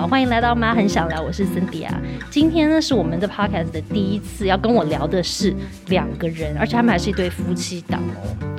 [0.00, 2.00] 好，欢迎来到妈很想聊，我是 Cindy 啊。
[2.30, 5.54] 今天呢是我们的 podcast 的第一次，要跟我聊的是
[5.88, 8.02] 两个人，而且他们还是一对夫妻档。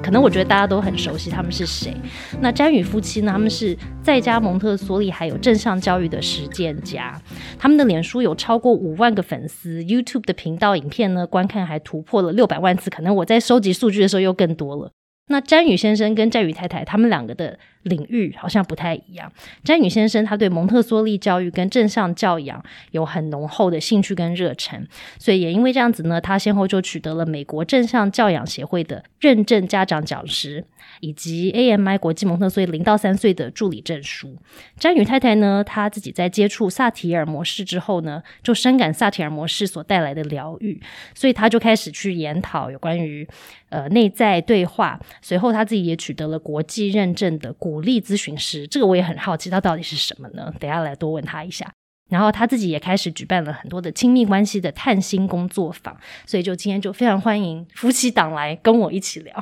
[0.04, 1.98] 可能我觉得大家都很熟悉他们是谁。
[2.42, 7.20] 那詹宇夫妻呢，他们是在家蒙特梭利还有正向教育的实践家，
[7.58, 14.92] 他们的脸书有超过五万个粉丝，YouTube 的频道影片呢观看还突破了六百万次，可能我在收集数据的时候又更多了。
[15.28, 19.32] 那詹宇先生跟詹宇太太，他们两个的领域好像不太一样。
[19.64, 22.62] 詹宇先生他对蒙特梭利教育跟正向教养
[22.92, 24.86] 有很浓厚的兴趣跟热忱，
[25.18, 30.66] 所以也因为这样子呢，他先后就取得了美国正向教养协会的认证家长讲师。
[31.00, 34.36] 以及 AMI 国际蒙特梭利零到三岁的助理证书。
[34.78, 40.82] 詹宇太太呢，她自己在接触萨提尔模式之后呢，就深感萨提尔模式所带来的疗愈，
[41.16, 43.28] 所以她就开始去研讨有关于
[43.72, 45.00] 呃内在对话。
[45.24, 48.68] 随后他自己也取得了国际认证的鼓励咨询师。
[48.68, 50.54] 这个我也很好奇，他到底是什么呢？
[50.60, 51.68] 等下来多问他一下。
[52.10, 55.96] 然后他自己也开始举办了很多的亲密关系的探心工作坊。
[56.26, 59.34] 所以就今天就非常欢迎夫妻档来跟我一起聊。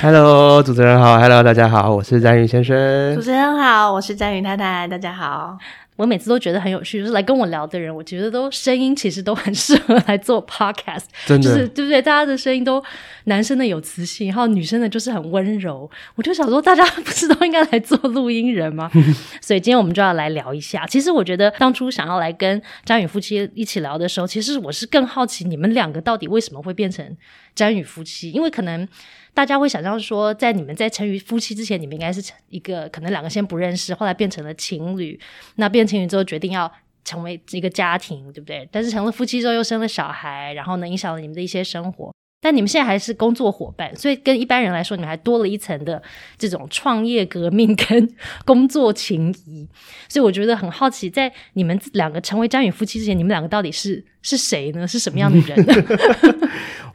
[0.00, 1.18] Hello，主持人好。
[1.18, 3.14] Hello，大家好，我是詹宇先生。
[3.16, 4.86] 主持人好，我是詹宇太太。
[4.86, 5.58] 大家好。
[6.00, 12.00] 我每次都觉得很有趣，就是来跟我聊的人，我觉得都声音其实都很适合来做 podcast，真的，就是对不对？
[12.00, 12.82] 大家的声音都
[13.24, 15.90] 男生的有磁性，然后女生的就是很温柔。
[16.14, 18.90] 我就想说，大家不是都应该来做录音人吗？
[19.42, 20.86] 所以今天我们就要来聊一下。
[20.86, 27.14] 其实我觉得当初想要来跟张宇夫妻一起聊的时候，其实我是更好奇你们两个到底为什么会变成
[27.54, 28.88] 张宇夫妻，因为可能。
[29.32, 35.18] 大家会想象说，在你们在成为夫妻之前，你们应该是一个可能两个先不认识，后来变成了情侣。
[35.54, 36.70] 那变情侣之后，决定要
[37.04, 38.68] 成为一个家庭，对不对？
[38.70, 42.12] 但是成了夫妻之后，又生了小孩，然后呢，影响了你们的一些生活。
[42.42, 46.02] 但你们现在还是工作伙伴，所以跟一般人来说，你们还多了一层的
[46.38, 48.08] 这种创业革命跟
[48.46, 49.68] 工作情谊。
[50.08, 54.88] 所以我觉得很好奇，在你们两个成为张宇夫妻之前，你们两个到底是是谁呢？
[54.88, 55.86] 是什么样的人？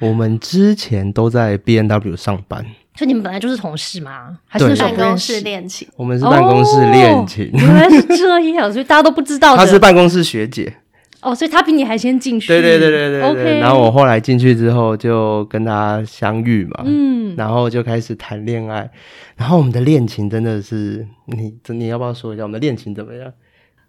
[0.01, 2.65] 我们之前都在 B N W 上班，
[2.95, 4.37] 所以你们本来就是同事吗？
[4.47, 5.87] 还是办公室恋情？
[5.97, 9.55] 我们是办公室恋情，原来是这样，所以大家都不知道。
[9.57, 10.73] 她是办公室学姐。
[11.21, 12.49] 哦，所以他比你还先进去。
[12.49, 13.21] 对对对对对。
[13.23, 13.59] OK。
[13.59, 16.83] 然后我后来进去之后，就跟他相遇嘛。
[16.85, 17.35] 嗯。
[17.35, 18.87] 然后就开始谈恋爱，
[19.35, 23.33] 然后我们的恋情真的是，你你要不要说一下我们的恋情怎么样？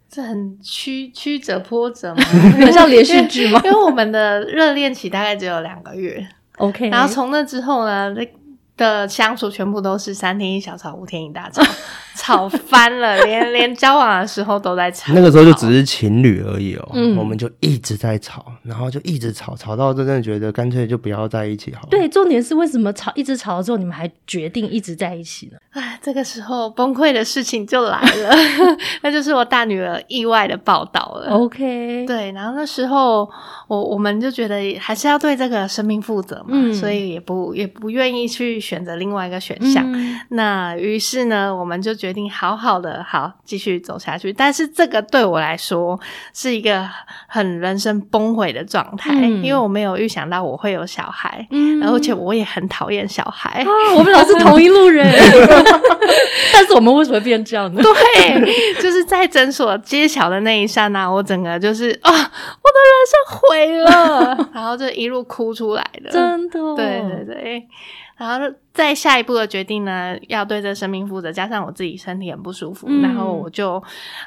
[0.09, 2.23] 这很曲曲折波折吗？
[2.59, 3.61] 很像连续剧吗？
[3.65, 6.27] 因为我们的热恋期大概只有两个月。
[6.57, 6.89] OK。
[6.89, 8.27] 然后从那之后呢，那
[8.77, 11.63] 的相处全部都是三天一小吵，五天一大吵。
[12.19, 15.13] 吵翻了，连连交往的时候都在吵。
[15.13, 21.89] 那个时候就只是情侣而已哦，我们就一直在吵，然后就一直吵，吵到真的觉得干脆就不要在一起好了。
[21.91, 25.59] 对，重点是为什么吵，一直吵了之后，你们还决定一直在一起呢？
[25.73, 28.35] 哎，这个时候崩溃的事情就来了，
[29.03, 31.29] 那就是我大女儿意外的报道了。
[31.33, 33.31] OK，对，然后那时候
[33.69, 39.87] 我我们就觉得还是要对这个生命负责嘛，所以也不也不愿意去选择另外一个选项。
[40.31, 44.33] 那于是呢，我们就决定好好的好继续走下去。
[44.33, 45.99] 但是这个对我来说
[46.35, 46.89] 是一个
[47.29, 51.47] 很人生崩毁的状态，因为我没有预想到我会有小孩，
[51.83, 53.65] 而且我也很讨厌小孩。
[53.95, 55.07] 我们俩是同一路人。
[56.53, 57.83] 但是我们为什么变这样呢？
[57.83, 67.69] 对，就是在诊所揭晓的那一刹那，我整个就是啊，我的人生毁了， 然后就一路哭出来的，真的，对对对。
[68.17, 73.83] 然后在下一步的决定呢，要对这生命负责，加上我自己身体很不舒服，然后我就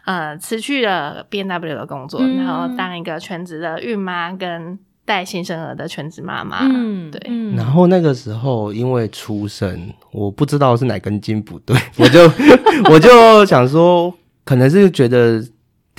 [0.06, 4.80] 呃辞去了 B N W 的工作，然后当一个全职的孕妈跟。
[5.06, 7.20] 带新生儿的全职妈妈，嗯，对。
[7.58, 12.22] 然后那个时候因为出生，我不知道是哪根筋不对，我就
[12.94, 14.14] 我就想说，
[14.46, 15.44] 可能是觉得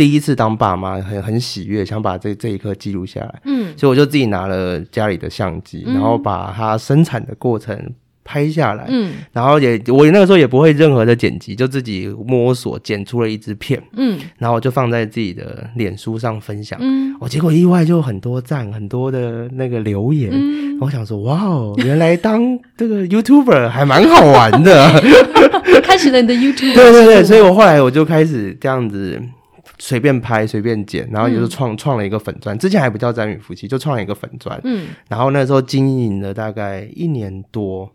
[0.01, 3.43] 第一次当爸妈很很喜悦，想把这这一刻记录下来。
[3.45, 7.79] 嗯，所以我就自己拿了家里的相机，然后把它生产的过程。
[8.23, 20.31] 拍下来，嗯，然后也我那个时候也不会任何的剪辑，就自己摸索剪出了一支片，嗯，然后我就放在自己的脸书上分享，嗯，我结果意外就很多赞，很多的那个留言，
[20.81, 25.03] 我想说哇哦，原来当这个 YouTuber 还蛮好玩的，
[25.83, 29.21] 开始了你的 YouTube，对对对，所以我后来我就开始这样子
[29.81, 37.91] 随便拍随便剪，然后就是创创了一个粉钻，之前还不叫詹宇夫妻，就创了一个粉钻，嗯，然后那时候经营了大概一年多。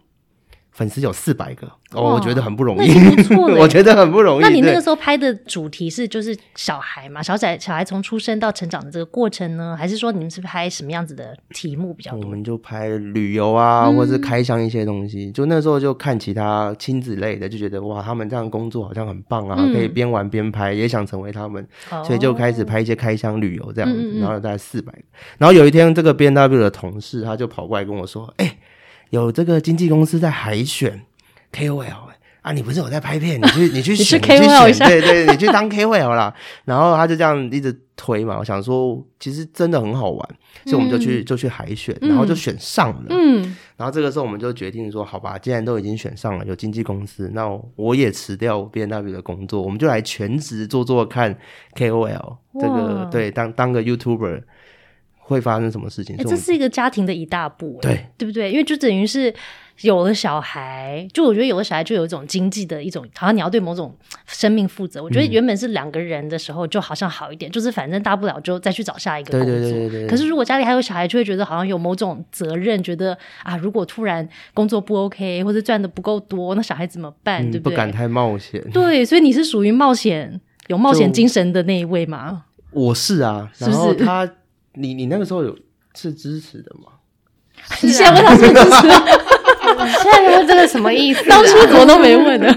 [0.76, 4.42] 粉丝有四百个哦，我觉得很不容易，不错 我觉得很不容易。
[4.42, 12.26] 那你那个时候拍的主题是就是小孩嘛，小仔小孩从出生到成长的这个过程呢，还是说你们是拍什么样子的题目比较多？
[12.26, 15.32] 我们就拍旅游啊，或者是开箱一些东西。
[15.32, 21.66] 就那时候就看其他亲子类的，就觉得哇，他们这样工作好像很棒啊，可以边玩边拍，也想成为他们，
[22.06, 24.20] 所以就开始拍一些开箱旅游这样子。
[24.20, 25.00] 然后大概四百个。
[25.38, 28.58] 然后有一天，这个 B N W 的同事他就跑过来跟我说：“哎。”
[29.10, 31.02] 有这个经纪公司在海选
[31.54, 32.06] KOL
[32.42, 33.42] 啊，你不是有在拍片？
[33.42, 36.32] 你去 你去选，你去选，对对，你去当 KOL 啦。
[36.66, 40.30] 然后他就这样一直推嘛，我想说其实真的很好玩，
[40.66, 43.06] 所以我们就去就去海选，然后就选上了。
[43.10, 51.36] 嗯，然后这个时候我们就决定说，好吧，既然都已经选上了，有经纪公司，那我也辞掉 B N W 的工作，我们就来全职做做看
[51.76, 54.44] KOL 这个，对，当当个 YouTuber。
[55.28, 56.16] 会发生什么事情？
[56.18, 58.52] 这是一个家庭的一大步，对对不对？
[58.52, 59.34] 因为就等于是
[59.82, 63.92] 有了小孩，就我觉得有了小孩就有一种经济的一种，好像你要对某种
[64.28, 65.02] 生命负责。
[65.02, 69.50] 我觉得原本是两个人的时候就好像好一点，就是反正大不了就再去找下一个工作。
[69.50, 70.08] 对对对对。
[70.08, 77.42] 可是如果家里还有小孩，就会觉得好像有某种责任，觉得啊，如果突然工作不 OK 或者赚的不够多，那小孩怎么办？
[77.50, 77.72] 对不对？
[77.72, 78.64] 不敢太冒险。
[78.72, 82.44] 对，所以你是属于冒险有冒险精神的那一位吗？
[82.70, 84.30] 我是啊，然后他。
[84.76, 85.58] 你你那个时候有
[85.96, 86.92] 是支持的吗？
[87.82, 88.88] 你现在问他是支持，
[90.04, 91.24] 现在问这个什么意思？
[91.30, 92.54] 当初怎么都没问呢？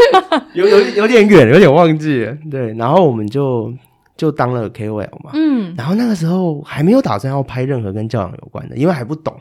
[0.54, 2.36] 有有有点远，有点忘记了。
[2.50, 3.72] 对，然后我们就
[4.16, 5.30] 就当了 KOL 嘛。
[5.34, 9.34] 嗯，然后那个时候还没有打算要拍任何跟教养有关的，因为还不懂。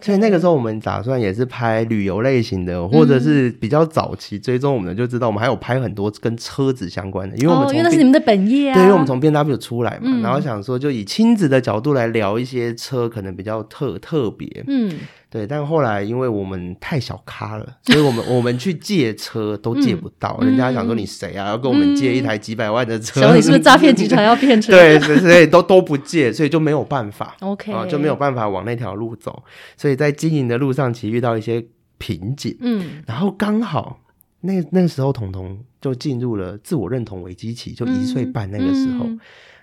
[0.00, 14.92] 所以那个时候我们打算也是拍旅游类型的，或者是比较早期追踪我们的，就知道我们还有拍很多跟车子相关的，因为我们因为那是你们的本业啊，对，因为我们从 B W 出来嘛，然后想说就以亲子的角度来聊一些车，可能比较特特别，嗯。
[15.32, 23.34] 对，但后来因为我们太小咖了，所以我们我们去借车都借不到，人家想说你谁啊，要跟我们借一台几百万的车？
[23.34, 24.72] 你是不是诈骗集团要骗车？
[24.72, 27.34] 对，所以都都不借，所以就没有办法。
[27.40, 29.42] OK，啊，就没有办法往那条路走，
[29.78, 31.64] 所以在经营的路上其实遇到一些
[31.96, 32.54] 瓶颈。
[32.60, 34.00] 嗯，然后刚好
[34.42, 39.08] 那那时候彤彤就进入了自我认同危机期，就一岁半那个时候，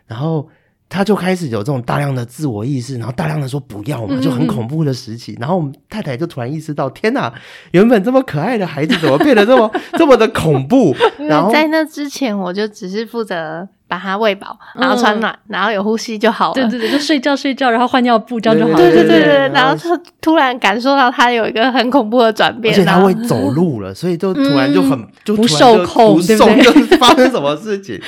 [0.07, 0.49] 然后。
[0.89, 5.37] 他就开始有这种大量的自我意识，然后大量的说不要嘛，就很恐怖的时期。
[5.39, 7.31] 然后我们太太就突然意识到，天哪，
[7.71, 10.95] 原本这么可爱的孩子怎么变得这么 这么的恐怖？
[11.19, 16.53] 然后在那之前，我就只是负责把他喂饱，然后穿暖，然后有呼吸就好了。
[16.55, 18.77] 对对对，就睡觉睡觉，然后换尿布这样就好了。
[18.77, 26.97] 对对对对，然后他突然感受到他有一个很恐怖的转变，而且他会走路了，所以就突然就很就不受控，对不对？
[26.97, 28.01] 发生什么事情？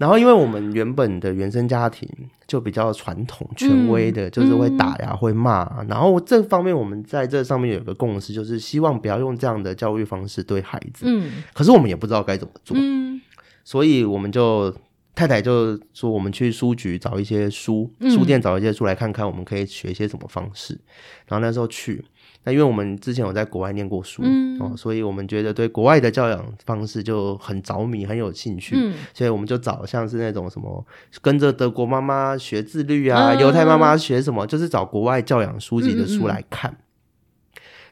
[0.00, 2.08] 然后，因为我们原本的原生家庭
[2.46, 5.84] 就比较传统、权威的，就是会打呀、会骂。
[5.86, 11.04] 然后这方面，我们在这上面有个共识，就是希望不要用这样的教育方式对孩子。
[11.06, 11.42] 嗯。
[11.52, 12.74] 可是我们也不知道该怎么做。
[12.80, 13.20] 嗯。
[13.62, 14.74] 所以我们就
[15.14, 20.80] 太太就说，我们去书局找一些书，书店找一些书来看看，我们可以学一些什么方式。
[21.26, 22.02] 然后那时候去。
[22.44, 24.22] 那因为我们之前有在国外念过书
[24.60, 28.76] 哦，所以我们觉得对国外的教养方式就很着迷，很有兴趣，
[29.12, 30.84] 所以我们就找像是那种什么
[31.20, 36.74] 跟着德国妈妈学自律啊，犹太妈妈学什么，就是找国外教养书籍的书来看。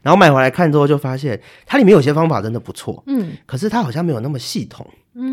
[0.01, 4.87] 然后买回来看之后，就发现它里面有些方法真的不错，嗯，可是它好像没有那么系统。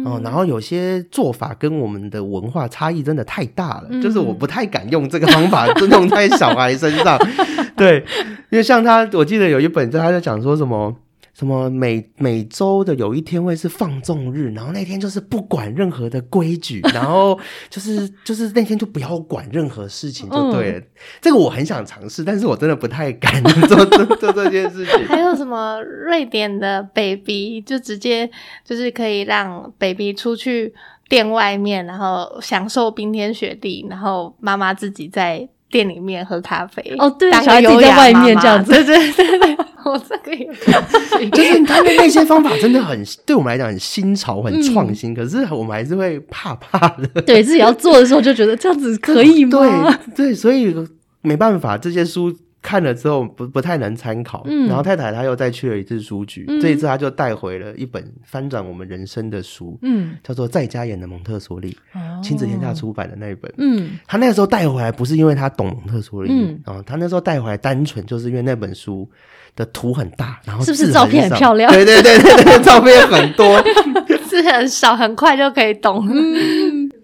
[0.05, 7.19] 哦，然后有些做法跟我们的文化差异真的太大了，就是我不太敢用这个方法用在小孩身上。
[7.77, 8.05] 对，
[8.50, 10.94] 因为像他，我记得有一本，他在讲说什么。
[11.37, 17.38] 什么每每周的有一天会是放纵日，然后那天就是不管任何的规矩， 然后
[17.69, 20.83] 就是就是那天就不要管任何事情就对了。
[21.21, 24.95] 这个我很想尝试，但是我真的不太敢做做做这件事情。
[25.07, 28.31] 还有什么瑞典的 baby 就直接
[28.64, 30.73] 就是可以让 baby 出去
[31.11, 36.82] 店外面，然后享受冰天雪地，然后妈妈自己在店里面喝咖啡。
[36.99, 39.56] 哦，对，小孩自己在外面这样子，对对对对。
[39.87, 47.23] 我这个也就是 他们那些方法真的很对我们来讲很新潮、很创新，可是我们还是会怕怕的。
[47.23, 49.96] 对自己要做的时候就觉得这样子可以吗？
[50.16, 50.75] 对对，所以
[51.23, 52.35] 没办法，这些书。
[52.66, 61.76] 看了之后不不太能参考，然后太太她又再去了一次书局，这一次她就带回了一本翻转我们人生的书，嗯，叫做《在家演的蒙特梭利》，
[62.25, 69.08] 亲子天下出版的那一本，嗯，他那个时候带回来不是因为她懂蒙特梭利，嗯，啊，他那时候带回来单纯就是因为那本书
[69.54, 71.73] 的图很大，然后是不是照片很漂亮？
[71.73, 73.62] 对对对对对，照片很多，
[74.26, 76.04] 字很少，很快就可以懂。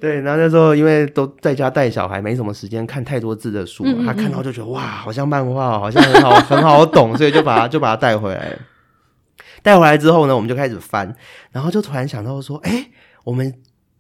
[0.02, 8.58] 对，然后那时候因为都在家带小孩，没什么时间看太多字的书，他看到就觉得哇，好像漫画，好像很好很好懂，所以就把它就把它带回来。
[9.62, 11.14] 带回来之后呢，我们就开始翻，
[11.52, 12.88] 然后就突然想到说，哎，
[13.22, 13.54] 我们。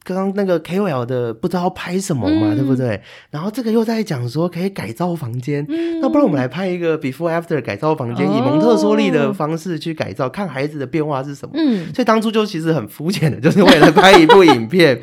[0.04, 3.00] 刚刚那个 KOL 的不知道拍什么嘛，对不对？
[3.30, 5.64] 然后这个又在讲说可以改造房间，
[6.00, 11.54] 那不然我们来拍一个 before after 改造房间，以蒙特梭利的方式去改造，看孩子的变化是什么。
[11.56, 15.00] 嗯，所以当初就其实很肤浅的，就是为了拍一部影片，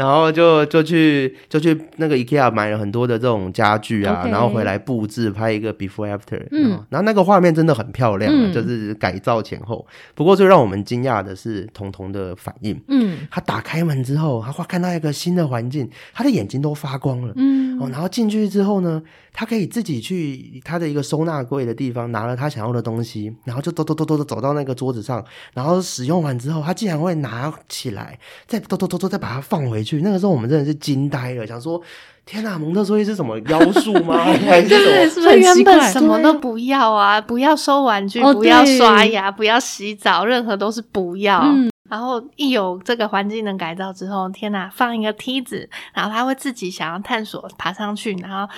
[0.00, 6.42] 然后就就去就去那个 IKEA 买了很多的这种家具啊，然后回来布置拍一个 before after。
[6.52, 9.86] 嗯，然后那个画面真的很漂亮，就是改造前后。
[10.14, 12.80] 不过最让我们惊讶的是彤彤的反应。
[12.88, 14.42] 嗯，他打开门之后。
[14.56, 17.32] 他看到一个新的环境，他的眼睛都发光了。
[17.36, 30.02] 嗯，哦，然后进去之后呢，他可以自己去他的一个收纳柜的地方拿了他想要的东西，然后就咚咚咚咚的走到那个桌子上，然后使用完之后，他竟然会拿起来，再咚咚咚咚再把它放回去。
[30.02, 31.80] 那个时候我们真的是惊呆了，想说：
[32.26, 34.24] 天哪，蒙特梭利是什么妖术吗？
[34.46, 35.34] 还是什么？
[35.34, 41.42] 原本什么都不要啊，不要收玩具，不要刷牙，不要洗澡，任何都是不要。
[41.90, 48.50] 然后一有这个环境的改造之后，天哪，放一个梯子，然后他会自己想要探索爬上去，然后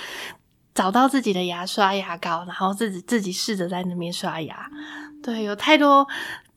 [0.72, 4.70] 找到自己的牙刷、牙膏，然后自己自己试着在那边刷牙。
[5.22, 6.06] 对，有太多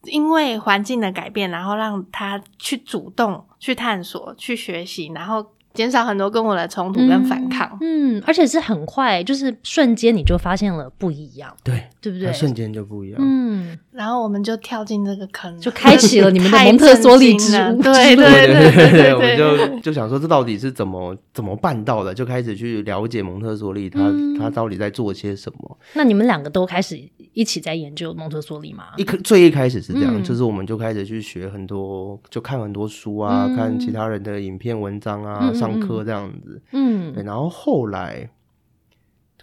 [0.04, 5.52] 因为环境的改变，然后让他去主动去探索、去学习，然后。
[5.76, 12.32] 减少很多跟我的冲突跟反抗，嗯，而且是很快，就是瞬间你就发现了不一样，对，对不对？
[12.34, 24.00] 瞬间就不一样，嗯，然后我们就跳进这个坑，就开启了你们的蒙特梭利之路， 对对对对对，我们就就想说这到底是怎么怎么办到的，就开始去了解蒙特梭利，他
[24.40, 25.78] 他到底在做些什么？
[25.94, 26.98] 那你们两个都开始
[27.34, 28.86] 一起在研究蒙特梭利吗？
[28.98, 35.52] 一开最一开始是这样，就是我们就开始去学很多，就看很多书啊，看其他人的影片文章啊。
[35.72, 38.30] 上课这样子，嗯，对，然后后来，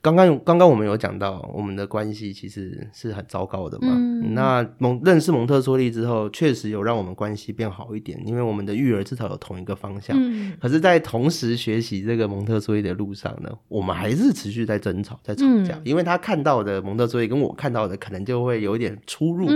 [0.01, 3.89] 刚刚刚刚我们有讲到，我们的关系其实是很糟糕的嘛。
[4.35, 10.17] 那蒙认识蒙特梭利之后，确实有让我们关系变好一点，因为我们的育儿至少有同一个方向。
[10.61, 19.49] 可是，在同时学习这个蒙特梭利的路上呢，我们还是持续在争吵，在吵架，因为他看到的蒙特梭利跟我看到的可能就会有一点出入。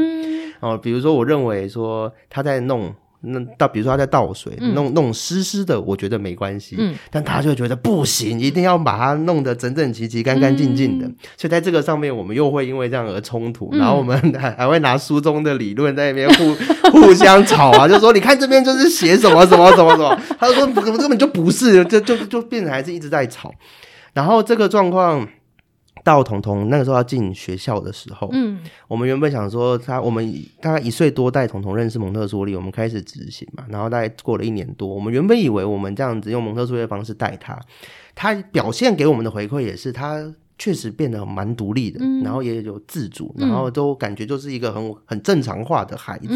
[0.61, 2.95] 哦，比如说，我认为说他在弄。
[3.23, 6.77] 那倒，比如说他在倒水，弄弄湿湿的，我觉得没关系。
[6.79, 11.07] 嗯，但他就觉得不行，一定要把它弄得整整齐齐、干干净净的。
[11.37, 16.55] 所以在这个上面，我们又会因为这样而冲突，然后我们还还会拿书中的理论在那边互
[16.91, 23.53] 互相吵啊，就说你看这边就是写什么什么什么什么，他就说根本就不是，就就就变成还是一直在吵。
[24.13, 25.27] 然后这个状况。
[26.07, 30.25] 到彤彤那个时候要进学校的时候，嗯，我们原本想说他，我们
[30.61, 37.61] 大概一岁多带彤彤认识蒙特梭利，我们开始执行嘛，然后大概过了一年多，我们原本以为我们这样子用蒙特梭利的方式带他，
[38.15, 40.33] 他表现给我们的回馈也是他。
[40.59, 46.29] 确实变得蛮独立的，然后也有自主，然后都感觉就是一个很很正常化的孩子，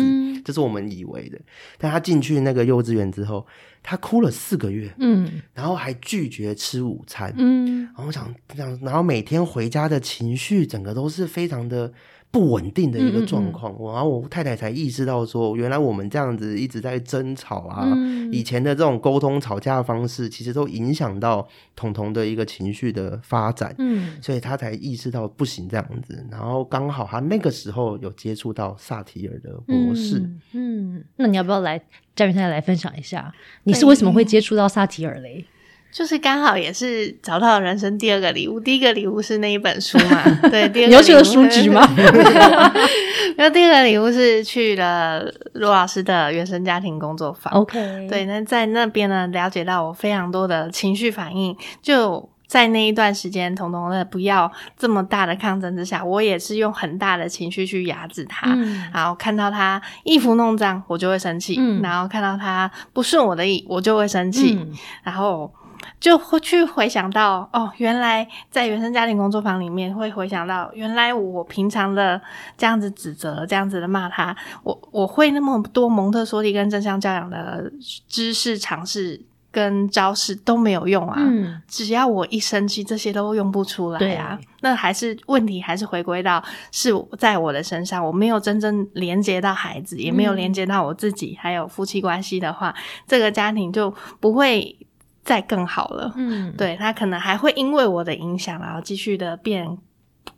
[0.45, 1.39] 这是我们以为的。
[1.79, 3.47] 但他进去那个幼稚园之后，
[3.83, 11.93] 他哭了四个月，嗯，然后还拒绝吃午餐，嗯，然后想这样，然后每天回家的情绪整个都是非常的。
[12.33, 17.89] 不稳定的一个状况，然后我太太才意识到说，原来我们这样子一直在争吵啊，
[18.31, 26.25] 以前的这种沟通吵架方式，其实都影响到彤彤的一个情绪的发展，嗯，所以他才意识到不行这样子。
[26.31, 30.21] 然后刚好他那个时候有接触到萨提尔的模式，
[30.53, 31.83] 嗯，那你要不要来
[32.15, 33.33] 嘉云太太来分享一下，
[33.65, 35.45] 你是为什么会接触到萨提尔嘞？
[35.93, 40.23] 就是刚好也是找到人生第二个礼物，第一个礼物是那一本书嘛？
[40.49, 41.87] 对，第二你要去了书局吗？
[43.37, 47.53] 然后第二个礼物是去了罗老师的原生家庭工作坊。
[47.55, 51.57] OK，对，那在那边呢，了解到我非常多的情绪反应。
[51.83, 58.57] 就在那一段时间，彤彤的不要这么大的抗争之下，我也是用很大的情绪去压制他。
[58.93, 64.57] 然后看到他衣服弄脏，我就会生气；然后看到他不顺我的意，我就会生气。
[65.03, 65.53] 然后。
[65.99, 72.21] 就会去回想到哦，原来在原生家庭工作坊里面会回想到，原来我平常的
[72.57, 77.71] 这样子指责、这样子的骂他，我我会那么多蒙特梭利跟正向教养的
[78.09, 79.21] 知识、尝试
[79.53, 81.17] 跟招式都没有用啊！
[81.19, 84.39] 嗯，只要我一生气，这些都用不出来啊。
[84.61, 92.75] 那还是问题，还是回归到是在我的身上，我没有真正连接到孩子，也没有连接到我自己，还有夫妻关系的话，
[93.07, 94.77] 这个家庭就不会。
[95.23, 99.79] 再更好了，嗯，对他可能还会因为我的影响，然后继续的变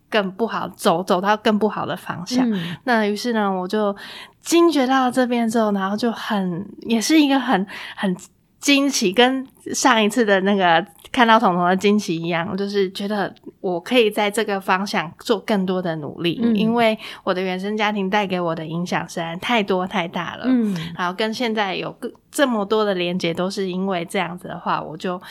[0.09, 2.45] 更不好，走走到更不好的方向。
[2.83, 3.95] 那于是呢，我就
[4.41, 8.15] 惊觉到这边之后，然后就很也是一个很很
[8.63, 20.45] 惊奇，跟上一次的那个看到彤彤的惊奇一样，就是觉得我可以在这个方向做更多的努力，因为我的原生家庭带给我的影响实在太多太大了。
[20.47, 21.93] 嗯，然后跟现在有
[22.31, 25.21] 这么多的连接，都是因为这样子的话，我就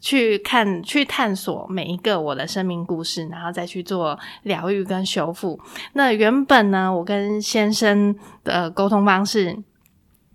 [0.00, 5.60] 去看去探索每一个我的生命故事，然后再去做疗愈跟修复。
[5.92, 9.56] 那原本呢，我跟先生的沟通方式。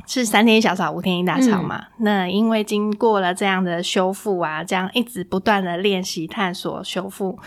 [0.08, 1.86] 是三天一小吵，五天一大吵嘛？
[1.98, 7.40] 那因为经过了这样的修复啊，这样一直不断的练习、探索、修复，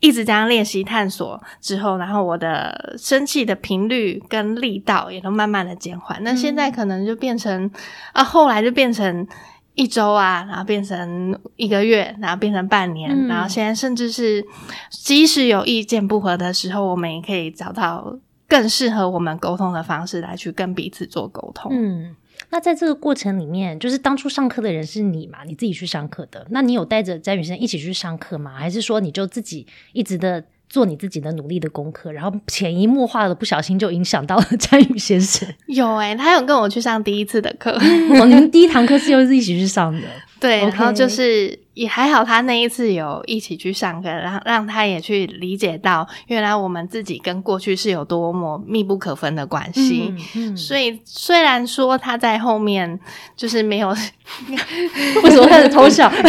[0.00, 6.22] 一直这样练习、探索之后，然后我的生气的频率跟力道也都慢慢的减缓。
[6.22, 7.70] 那现在可能就变成
[8.12, 9.26] 啊，后来就变成
[9.74, 14.44] 一周啊，然后变成一个月，然后变成半年，然后现在甚至是
[14.90, 18.18] 即使有意见不合的时候，我们也可以找到。
[18.50, 21.70] 更适合我们沟通的方式来去跟彼此做沟通。
[21.72, 22.16] 嗯，
[22.50, 25.38] 那在这个过程里面，就是当初上课的人是你嘛？
[25.46, 28.52] 你自己去上课的，那你有带着詹宇生一起去上课吗？
[28.54, 35.48] 还是说你就自己一直的做你自己的努力的功课，然后潜移默化的不小心就影响到了 詹宇先生？
[35.68, 40.02] 有哎，他有跟我去上第一次的课，哦，你们第一堂课是又是一起去上的。
[40.40, 50.12] 对，然后就是也还好，他那一次有一起去上课，然后让他也去理解到，原来我们自己跟过去是有多么密不可分的关系。
[50.56, 52.98] 所以虽然说他在后面
[53.36, 53.88] 就是没有，
[55.22, 56.08] 为什么开始偷笑？
[56.10, 56.22] 他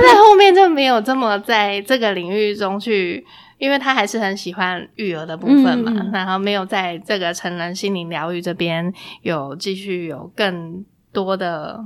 [0.00, 3.24] 在后面就没有这么在这个领域中去，
[3.58, 10.84] 因为他还是很喜欢育儿的部分嘛，然后没有在这个成人心灵疗愈这边有继续有更。
[11.10, 11.80] 多的，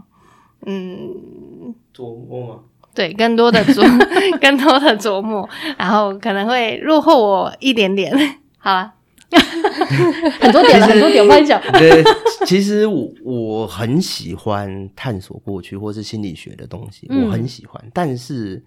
[0.66, 2.61] 嗯，琢磨吗？
[2.95, 3.83] 对，更多的琢，
[4.40, 8.12] 更多的琢磨，然后可能会落后我一点点。
[8.59, 8.92] 好了，
[10.40, 11.61] 很多点了，很多点，我跟你讲。
[11.73, 12.02] 对，
[12.47, 18.62] 其实我我很喜欢探索过去或是心理学的东西，我很喜欢，但是。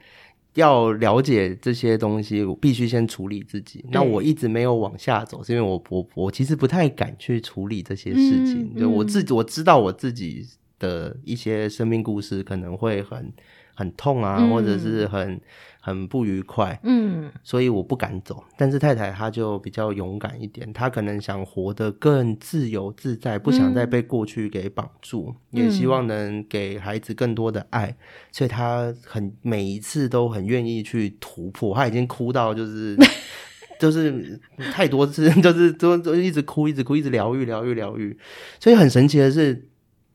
[0.56, 3.84] 要了解这些东西，我必须先处理自己。
[3.92, 8.74] 那我一直没有往下走，是因为我我我其实不太敢去处理这些事情。
[8.74, 10.48] 就我自己我知道我自己
[10.80, 13.32] 的一些生命故事可能会很
[13.76, 15.40] 很痛啊，或者是很。
[15.86, 18.44] 很不愉快，嗯，所以我不敢走。
[18.58, 27.96] 但是太太她就比较勇敢一点，她可能想活得更自由自在，不想再被过去给绑住，也希望能给孩子更多的爱，
[28.32, 31.76] 所以她很每一次都很愿意去突破。
[31.76, 32.98] 她已经哭到就是
[33.80, 34.42] 就是
[34.74, 38.18] 太多次，就是都都一直哭，一直哭，一直疗愈疗愈疗愈。
[38.60, 39.68] 所以很神奇的是。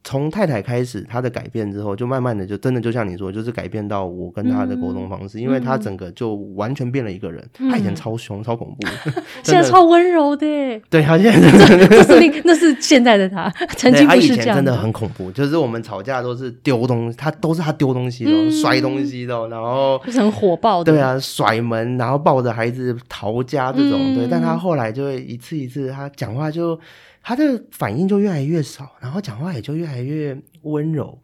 [0.03, 7.47] 从太太开始，她的改变之后，就慢慢的就真的就像你说，就是改变到我跟她的沟通方式，因为她整个就完全变了一个人。
[7.71, 8.89] 她以前超凶、超恐怖，
[9.45, 10.47] 现在超温柔的。
[10.89, 14.57] 对，她现在那是那是现在的她， 曾经不是这样。
[14.57, 20.93] 真的很恐怖，就是我们吵架都是丢东西，她都是她丢东西的，摔东西的，然后很火爆的。
[20.93, 24.15] 对啊，甩门，然后抱着孩子逃家这种。
[24.15, 26.81] 对，但她后来就会一次一次，她讲话就。
[27.23, 31.19] 他的反应就越来越少，然后讲话也就越来越温柔，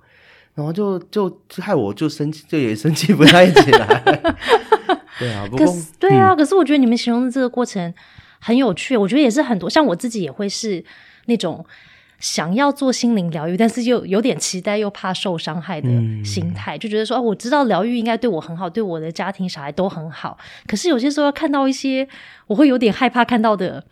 [0.54, 4.02] 然后就就害我就生气，就也生气不太起来。
[5.18, 7.92] 对啊，可是对啊，可是我觉得你们形容的这个过程
[8.38, 10.84] 很有趣，我觉得也是很多，像我自己也会是
[11.26, 11.64] 那种。
[12.18, 15.88] 想要做心灵疗愈，但是又有点期待，又怕受伤害的
[16.24, 20.36] 心态，就觉得说啊，我知道疗愈应该对我很好，对我的家庭、小孩都很好。
[20.66, 22.06] 可是有些时候看到一些，
[22.46, 23.84] 我会有点害怕看到的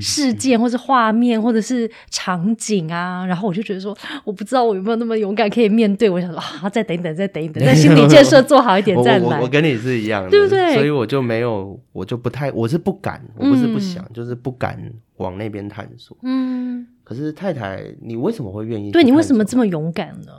[0.00, 6.08] 事件，或是画面，或者是场景啊，然后我就觉得说，我不知道我有没有那么勇敢可以面对。
[6.08, 9.40] 我想说啊，再等等，再等一等， 在心理建设做好一点再来。
[9.40, 10.74] 我跟你是一样的，对不对？
[10.74, 14.80] 所以我就没有，我就不太，我是不敢，我不是不想，就是不敢
[15.16, 16.16] 往那边探索。
[16.22, 16.86] 嗯。
[17.08, 18.90] 可是太太，你为什么会愿意？
[18.90, 20.32] 对你为什么这么勇敢呢？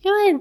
[0.00, 0.40] 因为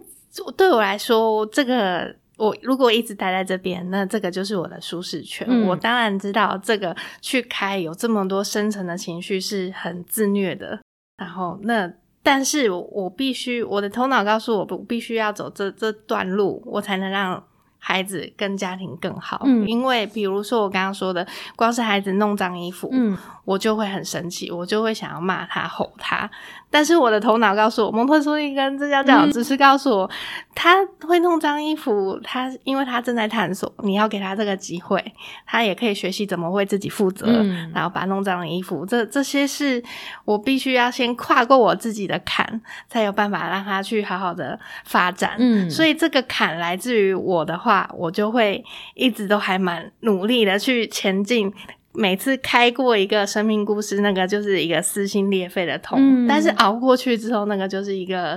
[0.56, 5.46] 对我来说，这个我如果一直待在这边，那这个就是我的舒适圈。
[5.68, 10.80] 我当然知道这个去开有这么多深层的情绪是很自虐的。
[11.18, 11.92] 然后那，
[12.24, 17.44] 但是我必须我的头脑告诉我，我必须要走这这段路，我才能让。
[17.80, 26.30] 孩子跟家庭更好，嗯，因为比如说我刚刚说的，光是孩子弄脏衣服，嗯，我就会很生气，我就会想要骂他、吼他。
[26.72, 30.12] 但是我的头脑告诉我，蒙特梭利跟这家教只是告诉我，
[30.54, 35.04] 他会弄脏衣服，他因为他正在探索，你要给他这个机会，
[35.48, 37.26] 他也可以学习怎么为自己负责，
[37.74, 39.82] 然后把弄脏的衣服，这这些是
[40.26, 45.38] 我必须要先跨过我自己的坎，才有办法让他去好好的发展。
[45.40, 47.69] 嗯，所以这个坎来自于我的话。
[47.70, 48.64] 话我就会
[48.96, 51.54] 一直都还蛮努力的去前进，
[51.94, 58.36] 每次开过一个生命故事，那个就是一个撕心裂肺的痛，但是熬过去之后，那个就是一个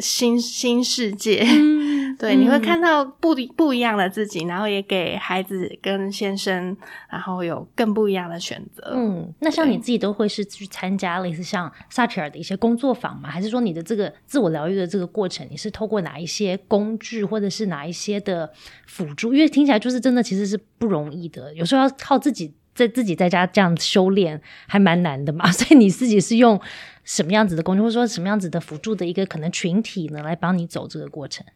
[0.00, 1.46] 新新世界。
[2.16, 6.76] 对，你会看到不不一样的自己，然后也给孩子跟先生，
[7.10, 8.92] 然后有更不一样的选择。
[8.94, 13.28] 嗯，那像你自己都会是去参加类似像萨提尔的一些工作坊吗？
[13.28, 18.48] 还是说你的这个自我疗愈的这个过程，你是透过哪一些工具，或者是哪一些的
[18.86, 19.34] 辅助？
[19.34, 25.50] 因为听起来就是真的其实是不容易的，有时候要靠自己在自己在家这样修炼，还蛮难的嘛。
[25.52, 26.60] 所以你自己是用
[27.04, 31.46] 什么样子的工具，或者说什么样子的辅助的一个可能群体呢，来帮你走这个过程？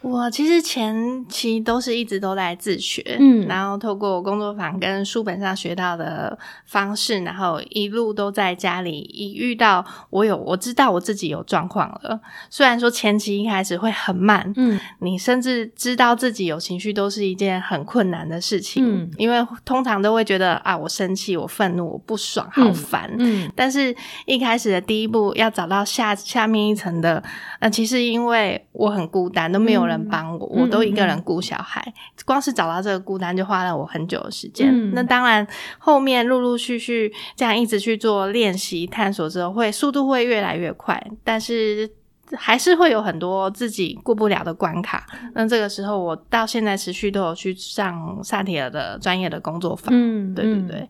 [0.00, 9.00] 我其实前期都是一直都在自学，嗯，然后透过工作坊跟书本上学到的方式，然后一路都在家里。
[9.00, 23.94] 一遇到我有我知道我自己有状况了，虽然说前期一开始会很慢，嗯，你甚至知道自己有情绪都是一件很困难的事情，嗯，因为通常都会觉得啊，我生气，我愤怒，我不爽，好烦，嗯，但是
[24.26, 27.20] 一开始的第一步要找到下下面一层的，
[27.58, 29.88] 呃，其实因为我很孤单，都没有。
[29.88, 31.82] 人帮我，我都一个人顾小孩，
[32.26, 34.92] 光是找到这个孤单就花了我很久的时间。
[34.92, 35.46] 那当然，
[35.78, 41.90] 后面陆陆续续这样一直去做练习探索之后，会速度会越来越快，但是
[42.36, 45.06] 还是会有很多自己过不了的关卡。
[45.32, 49.88] 那这个时候，我到现在持续都有去上萨提尔的专业的工作坊。
[49.90, 50.88] 嗯，对对对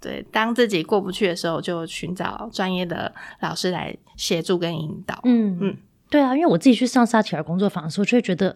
[0.00, 5.20] 对，当自己过不去的时候，就寻找专业的老师来协助跟引导。
[5.22, 5.76] 嗯嗯。
[6.12, 8.54] 对啊，因为我自己去上萨提尔工作坊的时候，就会觉得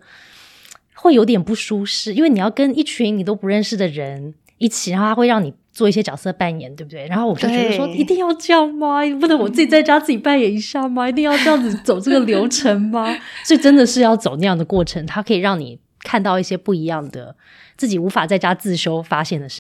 [0.94, 7.06] 会有点不舒适，因为你要跟一群你都不认识的人一起，然后他会让你做一些角色扮演，对不对？
[7.06, 9.00] 然后我就觉得说，一定要这样吗？
[9.18, 11.08] 不能我自己在家自己扮演一下吗？
[11.08, 13.06] 一定要这样子走这个流程吗？
[13.42, 17.34] 所以真的是要走那样的过程，它可以让你看到一些不一样的
[17.78, 19.58] 自己无法在家自修发现的事。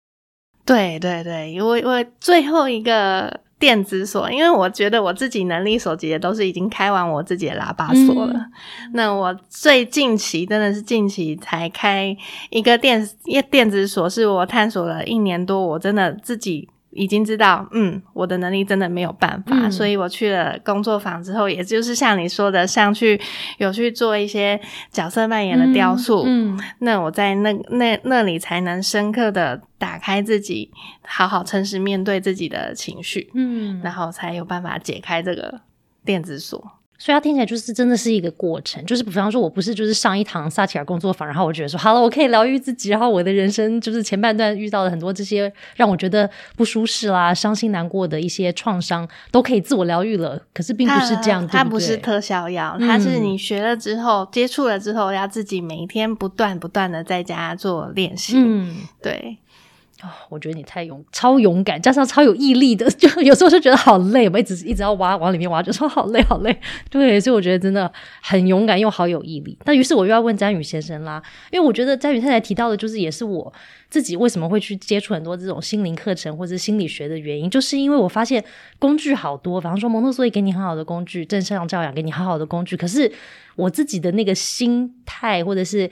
[0.66, 3.40] 对对对，因为因为最后一个。
[3.58, 8.46] 电子锁，因为我觉得我自己能力所及的都是已经开完我自己的喇叭锁了。
[8.92, 12.16] 那我最近期真的是近期才开
[12.50, 13.08] 一个电
[13.50, 16.68] 电子锁，是我探索了一年多，我真的自己。
[16.96, 23.20] 已经知道，嗯，我的能力真的没有办法，所以我去了工作坊之后，也就是像你说的，上去
[23.58, 35.60] 有去做一些角色扮演的雕塑，嗯，那我在那那那里才能深刻的打开自己，好好诚实面对自己的情绪，嗯，然后才有办法解开这个
[36.04, 36.72] 电子锁。
[36.98, 50.40] 所以它听起来就是真的是一个过程，就是比方说，我不是就是上一堂萨提尔工作坊，然后我觉得说好了，我可以疗愈自己，然后我的人生就是前半段遇到了很多这些让我觉得不舒适啦、伤心难过的一些创伤，都可以自我疗愈了。
[50.54, 58.34] 可是并不是这样，它不是特效药，它是你学了之后、接触了之后，要自己每一天不断不断的在家做练习。
[58.36, 59.38] 嗯，对。
[60.02, 66.54] 哦，我觉得你太勇，超勇敢，加上超有毅力的， 就有时候就觉得好累，我一直一直要挖往里面挖，就说好累好累。
[66.90, 69.56] 对，所以我觉得真的很勇敢又好有毅力。
[69.64, 73.50] 那于是我又要问詹宇先生啦，因为我觉得詹宇太太提到的，就是也是我
[73.88, 78.44] 自己为什么会去接触很多这种心灵课程或者心理学的原因，就是因为我发现
[78.78, 83.10] 工具好多，比方说蒙特梭利给你很好的工具，正向教养给你很好的工具，可是
[83.54, 85.90] 我自己的那个心态或者是。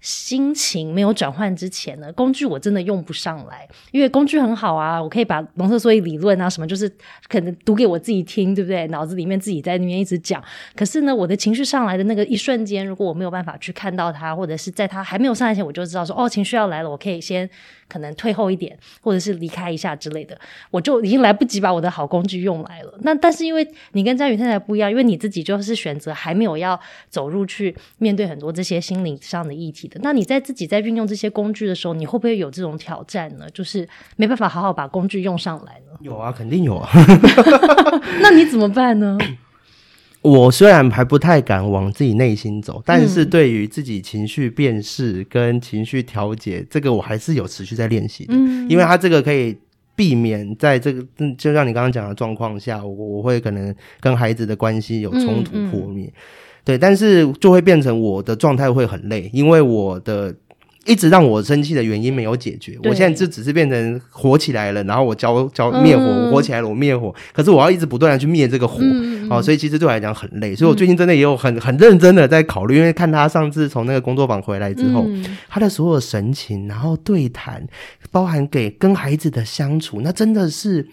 [0.00, 6.90] 心情没有转换之前呢，工具我真的用不上来，因为工具很好啊，我可以把浓缩缩理论啊什么，就是
[7.28, 8.86] 可能读给我自己听，对不对？
[8.88, 10.42] 脑子里面自己在那边一直讲。
[10.76, 17.48] 可是呢，我的情绪上来的那个一瞬间，如果我没有办法去看到它，或者是在它还没有上来前，我就知道说，哦，情绪要来了，我可以先。
[17.88, 20.38] 可能退后一点，或者是离开一下之类的，
[20.70, 22.94] 我就已经来不及把我的好工具用来了。
[23.00, 29.98] 那但是因为你跟张宇太太不一样，因为你自己就是选择还没有要走入去面对很多这些心灵上的议题的。
[30.02, 33.48] 那你在自己在运用这些工具的时候，你会不会有这种挑战呢？
[33.50, 35.98] 就是没办法好好把工具用上来呢？
[36.00, 36.88] 有啊，肯定有啊。
[38.20, 39.16] 那你怎么办呢？
[40.22, 48.34] 我虽然还不太敢往自己内心走，但是对于自己情绪辨识跟情绪调节，这个我还是有持续在练习的。
[48.34, 49.56] 嗯，因为它这个可以
[49.94, 51.04] 避免在这个
[51.36, 56.12] 就像你刚刚讲的状况下，我我会可能跟孩子的关系有冲突破灭。
[56.64, 60.34] 对，但是就会变成我的状态会很累，因为我的。
[60.88, 68.80] 一直让我生气的原因没有解决，我现在就只是变成火起来了，然后我浇浇灭火，我火起来了，我灭火，可是我要一直不断的去灭这个火，
[69.28, 75.06] 哦，所以其实对我来讲很累，所以我最近真的也有很很认真的在考虑，因为看他上次从那个工作坊回来之后，
[75.48, 77.64] 他的所有神情，然后对谈，
[78.10, 80.88] 包含给跟孩子的相处，那真的是。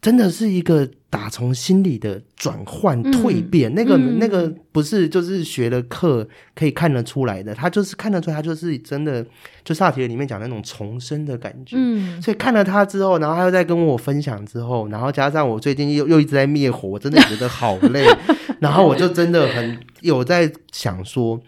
[0.00, 9.24] 真的是一个打从心里的转换蜕变，那个那个不是就是学的课可以看得出来的，他就是看得出来，他就是真的
[9.62, 11.76] 就萨提尔里面讲那种重生的感觉。
[11.76, 18.06] 嗯，所以看了他之后，然后他又在跟我分享之后，然后加上我最近又又一直在灭火，我真的觉得好累，
[18.60, 21.38] 然后我就真的很有在想说，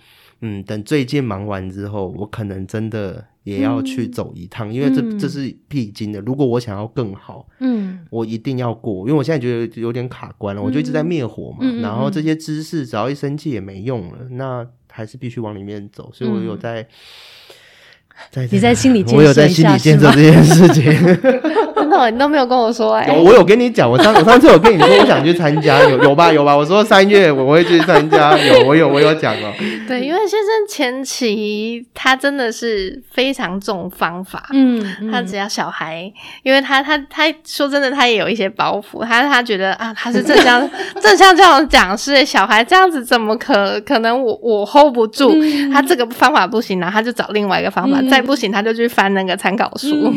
[0.42, 3.24] 嗯，等最近忙完之后，我可能真的。
[3.44, 6.20] 也要去走一趟，因为这这是必经的。
[6.20, 11.68] 如果我想要更好，嗯，我一定要过，因为我现在觉得有点卡关了，我就一直在灭火嘛。
[11.81, 16.09] 然后这些知识只要一生气也没用了，那还是必须往里面走。
[16.14, 16.87] 所以我有在。
[18.31, 20.85] 在你在心里， 我有在心里建设这件事情。
[22.10, 23.06] 你都没有跟我说哎。
[23.06, 26.56] 有，我有跟你讲，我上我上次有跟你说，我想去参加，有有吧有吧。
[26.56, 29.52] 我说三月我会去参加，有我有我有讲哦。
[29.88, 36.10] 对，因为先生前期他真的是非常重方法，嗯，他只要小孩，
[36.42, 40.68] 因为他他他说真的，他也有一些包袱，他他觉得啊，他是正向
[41.00, 45.32] 正向这种讲师，小孩这样子怎么可可能我我 hold 不住，
[45.72, 48.00] 他这个方法不行然后他就找另外一个方法。
[48.10, 50.12] 再不行，他就去翻那个参考书，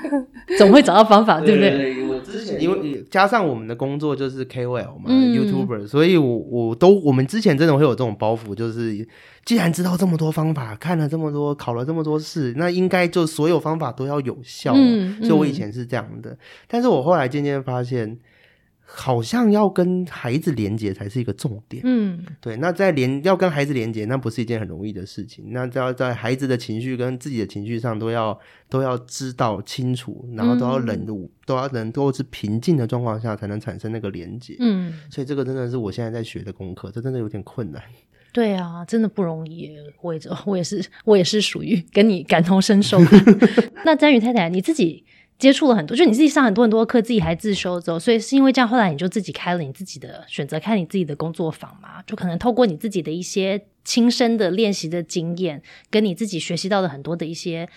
[0.58, 2.02] 总会找到方法，对不对？
[2.08, 9.06] 我之前因为加上我们的工作就是 KOL 嘛，YouTuber，所以我我都我们之前真的会有这种包袱，就是
[9.44, 14.74] 既然知道这么多方法，看了这么多，考了这么多试，那应该就所有方法都要有效。
[15.22, 18.18] 所以，我以前是这样的，但是我后来渐渐发现。
[18.92, 22.56] 好像要跟孩子连接才是一个重点，嗯，对。
[22.56, 25.52] 那在连要跟孩子连接，那不是一件很容易的事情。
[25.52, 28.36] 那要在孩子的情绪跟自己的情绪上都要
[28.68, 34.56] 都要知道清楚，然后都要忍住，都要能够是平静的状况下才能产生那个连接。
[34.58, 37.80] 嗯，所以这个真的是我现在在学的功课，这真的有点困难。
[38.32, 39.70] 对啊，真的不容易。
[40.02, 42.98] 我也我也是我也是属于跟你感同身受。
[43.86, 45.04] 那詹宇太太，你自己。
[45.40, 52.02] 接触了很多，就你自己上很多很多课，自己还自修之后，所以是因为这样，后来你就自己开了你自己的选择，开你自己的工作坊嘛？
[52.06, 57.68] 就可能透过你自己的一些亲身的练习的经验，跟你自己学习到的很多的一些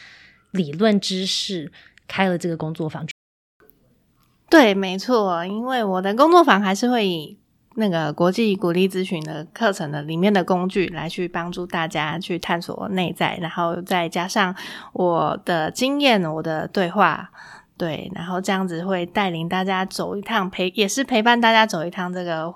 [0.51, 1.71] 理论知识，
[2.05, 3.07] 开了这个工作坊。
[4.49, 7.37] 对，没错，因为我的工作坊还是会以
[7.75, 14.55] 那个国际鼓励咨询的课程的里面的工具来去帮助大家去探索内在，然后再加上
[14.93, 17.29] 我的经验，我的对话。
[17.75, 22.53] 对，然后这样子会带领大家走一趟陪，也是陪伴大家走一趟这个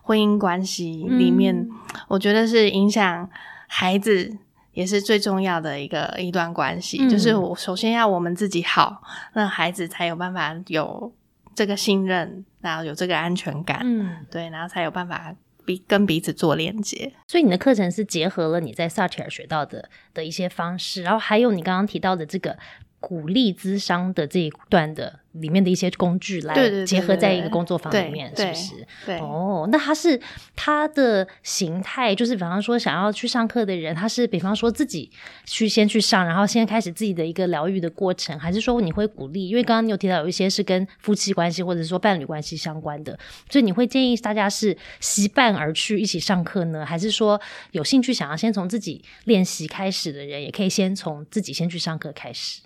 [0.00, 1.68] 婚姻关系里面，
[2.06, 3.28] 我觉得是影响
[3.66, 4.38] 孩子
[4.72, 7.06] 也是最重要的一个一段关系。
[7.10, 9.02] 就是我首先要我们自己好，
[9.34, 11.12] 那孩子才有办法有
[11.60, 13.80] 这个信任，然后有这个安全感。
[13.84, 17.12] 嗯，对，然后才有办法彼跟彼此做连接。
[17.28, 22.56] 所以你的课程是结合了你在萨提尔学到的的一些方式，然后还有你刚刚提到的这个。
[23.00, 28.86] 鼓励资商的这一段的里面的一些工具来结合在一个工作坊里面，是不是？
[29.06, 30.20] 对哦，那他是
[30.54, 35.10] 他的形态，就是比方说想要去上课的人，他是比方说自己
[35.46, 39.48] 去先去上，然后先开始自己的一个疗愈的过程，还是说你会鼓励？
[39.48, 52.60] 因为刚刚你有提到有一些是跟夫妻关系或者说伴侣关系相关的，所以你会建议大家是习伴而去一起上课呢，还是说有兴趣想要先从自己练习开始的人，也可以先从自己先去上课开始？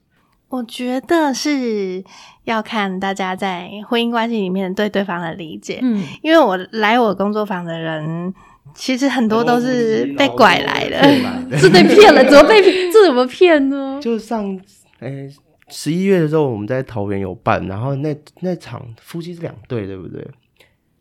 [0.54, 2.00] 我觉得是
[2.44, 5.80] 要看大家在婚姻关系里面对对方的理解。
[5.82, 8.32] 嗯，因为我来我工作坊的人，
[8.72, 11.02] 其实很多都是被拐来的，
[11.58, 12.22] 是被骗了。
[12.24, 12.62] 怎么被
[12.92, 13.98] 这怎么骗呢？
[14.00, 14.56] 就上
[15.00, 15.28] 诶
[15.70, 20.24] 十一月的时候，我们在桃园有办，然后那那场夫妻是两对，对不对？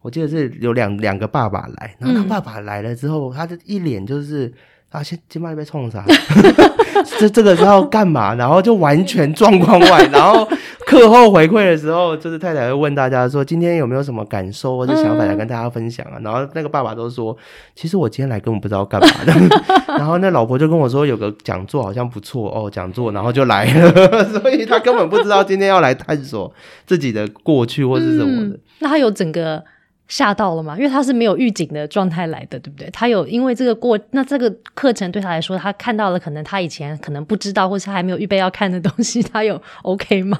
[0.01, 4.51] 我记得是有两两个爸爸来，然后他爸爸来了之后，他的一脸就是。
[4.93, 6.05] 啊，先今麦被冲啥？
[7.19, 8.33] 这这个是要干嘛？
[8.35, 10.07] 然后就完全状况外。
[10.11, 10.47] 然后
[10.85, 17.35] 课后回馈的时候，就是太太会问大家说：“今天有没有什么感受或者想法来跟大家分享啊？”然后那个爸爸都说
[17.75, 19.33] ：“其实我今天来根本不知道干嘛的。
[19.97, 26.51] ”然后那老婆就跟我说：“有个讲座好像不错哦，讲座。”然后就来了， 所以他根本不知道今天要来探索
[26.85, 28.59] 自己的过去或是什么的。
[28.79, 29.63] 那他有整个。
[30.07, 30.75] 吓到了吗？
[30.77, 32.89] 因为他是没有预警的状态来的，对不对？
[32.91, 40.37] 他有因为这个过，那这个课程对他来说，他看到了可能他以前可能不知道，或是他还没有预备要看的东西， 他有 OK 吗？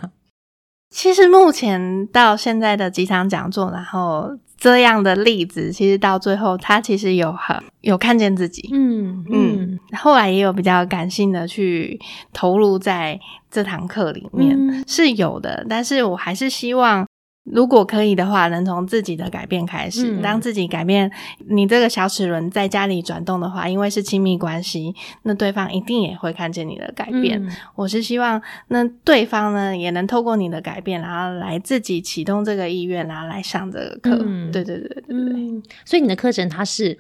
[0.92, 12.00] 其实目前到现在的几场讲座，然后这样的例子，其实到最后他其实有很有看见自己，嗯嗯，后来也有比较感性的去
[12.32, 17.08] 投入在这堂课里面是有的，但是我还是希望。
[17.44, 20.10] 如果可以的话，能从自己的改变开始。
[20.10, 21.12] 嗯当自己改变，
[21.50, 27.44] 你这个小齿轮在家里转动的话，因为是亲密关系，那对方一定也会看见你的改变。
[27.46, 34.24] 嗯我是希望，那对方呢也能透过你的改变，然后来自己启动这个意愿，然后来上这个课。
[34.26, 35.16] 嗯对对对对对。
[35.18, 36.98] 嗯，所以你的课程它是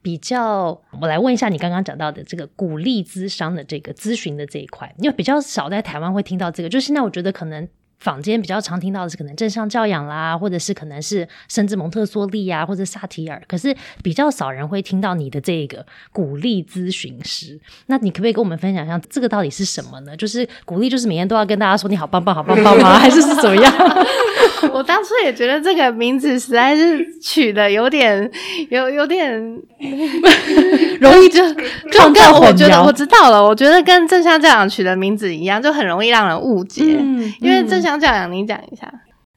[0.00, 7.68] 比较，我来问一下你刚刚讲到的这个鼓励咨商的这个咨询的这一块，因为比较少在台湾会听到这个，就现在我觉得可能。
[8.00, 17.60] 坊间比较常听到的是可能正向教养啦，或者是可能是甚至蒙特梭利啊，或者萨提尔，可是比较少人会听到你的这个鼓励咨询师。
[17.86, 20.16] 那你可不可以跟我们分享一下这个到底是什么呢？
[20.16, 22.98] 就是鼓励，就是每天都要跟大家说你好棒棒，好棒棒吗？
[22.98, 23.72] 还是是怎么样？
[24.72, 28.30] 我当初也觉得这个名字实在是取的有点
[28.70, 29.32] 有有点
[31.00, 31.42] 容易就
[31.90, 36.82] 就跟我觉得我知道了，我觉得跟正向教养取的名字一样，就很容易让人误解。
[36.98, 38.90] 嗯因为正向教养，你讲一下。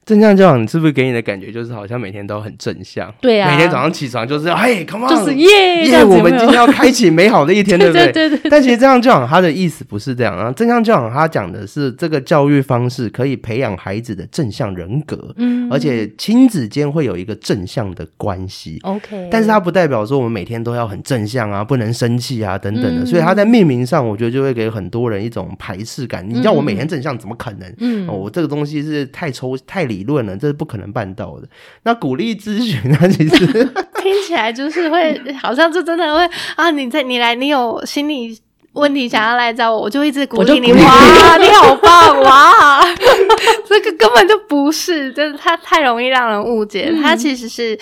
[0.04, 3.12] 正向教养是不是给你的感觉就是好像每天都很正向？
[3.20, 5.48] 对啊每天早上起床就是嘿，come on，就是耶
[5.86, 8.10] 这耶，我们今天要开启美好的一天，对不对？
[8.12, 18.78] 对对对但其实正向教养它的意思不是这样啊，正向教养它讲的是这个教育方式可以培养孩子的正向人格，嗯而且亲子间会有一个正向的关系。
[18.82, 26.24] OK，但是它不代表说我们每天都要很正向啊，不能生气啊等等的，嗯所以它在命名上，我觉得就会给很多人一种排斥感。
[26.28, 27.74] 你叫我每天正向，怎么可能？
[27.78, 31.46] 嗯哦，我这个东西是太抽太理论了，这是不可能办到的。
[31.84, 33.46] 那鼓励咨询呢，其实
[34.02, 36.70] 听起来就是会，好像就真的会啊！
[36.72, 38.36] 你在你来，你有心理
[38.72, 40.72] 问题想要来找我，我就一直鼓励你。
[40.72, 42.80] 哇，你好棒哇！
[43.68, 46.90] 这个根本就不是，就是它太容易让人误解。
[46.90, 47.78] 嗯它其实是。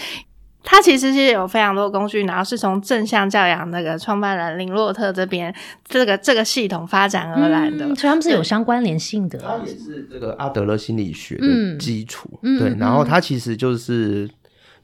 [0.64, 5.52] 它其实是有非常多工具，然后是从正向教养那个创办人林洛特这边
[5.84, 7.86] 这个这个系统发展而来的。
[7.86, 9.38] 嗯所以他们是有相关联性的。
[9.38, 12.38] 它也是这个阿德勒心理学嗯的基础。
[12.42, 14.28] 对然后它其实就是，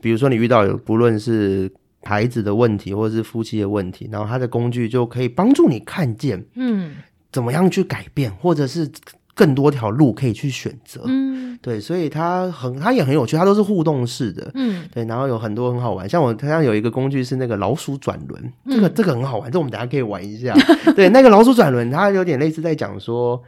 [0.00, 1.70] 比如说你遇到有不论是
[2.02, 6.96] 孩子的问题，或者是夫妻的问题，然后它的工具就可以帮助你看见嗯
[7.30, 8.90] 怎么样去改变，或者是
[9.38, 11.02] 更多条路可以去选择。
[11.06, 14.50] 嗯对，所以它很，它也很有趣，它都是互动式的。
[14.54, 20.52] 嗯对，然后有很多很好玩，像我它像有一个工具是那个老鼠转轮，这个嗯这个很好玩，这我们等一下可以玩一下。
[20.96, 23.40] 对，那个老鼠转轮，它有点类似在讲说，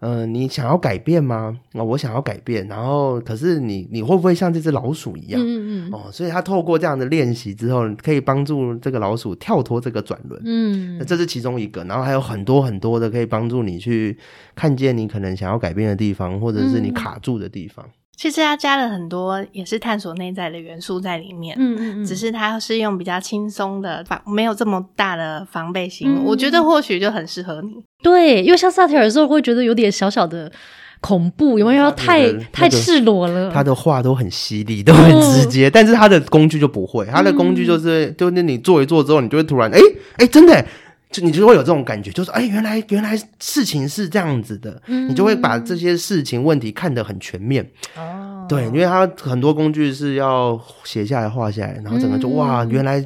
[0.00, 1.58] 呃，你想要改变吗？
[1.72, 5.40] 啊、我想要改变，然后可是你你会不会像这只老鼠一样？
[5.42, 10.40] 嗯嗯哦，所以他透过这样的练习之后，可以帮助这个老鼠跳脱这个转轮。
[10.44, 14.16] 那嗯这是其中一个，然后还有很多很多的可以帮助你去
[14.54, 17.84] 看见你可能想要改变的地方，或者是你嗯卡住的地方。
[18.18, 21.56] 其实它加了很多也是探索内在的元素在里面。
[21.56, 26.08] 嗯嗯，只是它是用比较轻松的防，没有这么大的防备心。
[26.12, 27.68] 嗯我觉得或许就很适合你。
[28.02, 30.50] 对，因为像萨提尔的时候会觉得有点小小的
[31.00, 31.84] 恐怖，有没有？
[31.84, 33.52] 要太那个太赤裸了。
[33.52, 39.78] 他的话都很犀利，都很直接，但是他的工具就不会，他的工具就是，就是你做一做之后，你就会突然，哎
[40.16, 40.66] 哎，真的耶，
[41.10, 47.66] 就你就会有这种感觉，就是哎，原来原来事情是这样子的，你就会把这些事情问题看得很全面。
[47.96, 53.02] 哦，对，因为它很多工具是要写下来、画下来，然后整个就、嗯哇，原来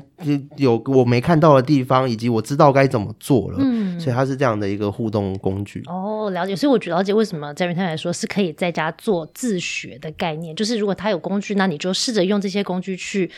[0.57, 5.81] 有我没看到的地方，以及我知道该怎么做了，嗯所以它是这样的一个互动工具。
[5.87, 6.57] 哦，了解。
[6.57, 13.31] 所以我了解为什么在云太来说是可以在家做自学的概念，就是如果他有工具，那你就试着用这些工具去。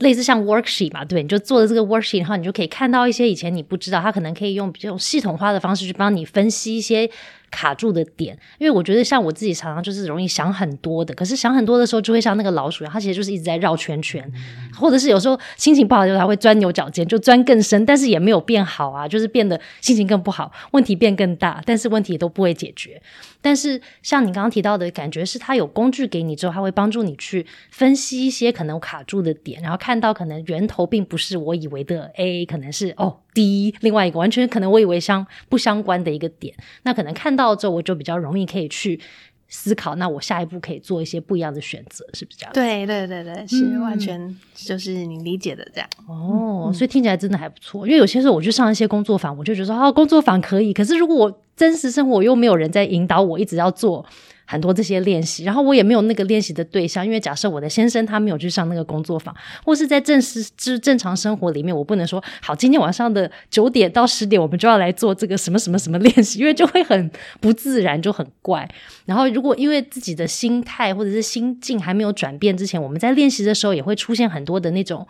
[0.00, 7.08] 类似像 worksheet 嘛，对，你就做了这个 worksheet，然后你就可以看到一些以前你不知道，它可能可以用比较系统化的方式去帮你分析一些
[7.50, 8.36] 卡住的点。
[8.58, 14.26] 因为我觉得像我自己常常就是容易想很多的，可是想很多的时候就会像那个老鼠一样，它其实就是一直在绕圈圈，
[14.74, 23.02] 或者是有时候心情不好的时候它会钻牛角尖，就钻更深，但是也没有变好啊，就是变得心情更不好，问题变更大，但是问题都不会解决。
[23.42, 36.54] 但是像你刚刚提到的感觉是，它有工具给你之后，它会帮助你去分析一些可能卡住的点，然后看到可能源头并不是我以为的 A，可能是哦 D，另外一个完全可能我以为相不相关的一个点。
[36.82, 39.00] 那可能看到之后，我就比较容易可以去
[39.48, 42.52] 思考，那我下一步可以做一些不一样的选择，是不是这样？
[42.52, 45.88] 对对对对，是嗯完全就是你理解的这样。
[46.06, 47.86] 哦，所以听起来真的还不错。
[47.86, 54.02] 因为有些时候我去上一些工作坊，我就觉得说，哦，工作坊可以，可是如果我真实生活又没有人在引导我，一直要做
[54.46, 68.66] 很多这些练习，然后我也没有那个练习的对象，因为假设我的先生他没有去上那个工作坊，或是在正式之正常生活里面，我不能说好，今天晚上的九点到十点我们就要来做这个什么什么什么练习，因为就会很不自然，就很怪。
[69.04, 75.06] 然后如果因为自己的心态或者是心境还没有转变之前，我们在练习的时候也会出现很多的那种。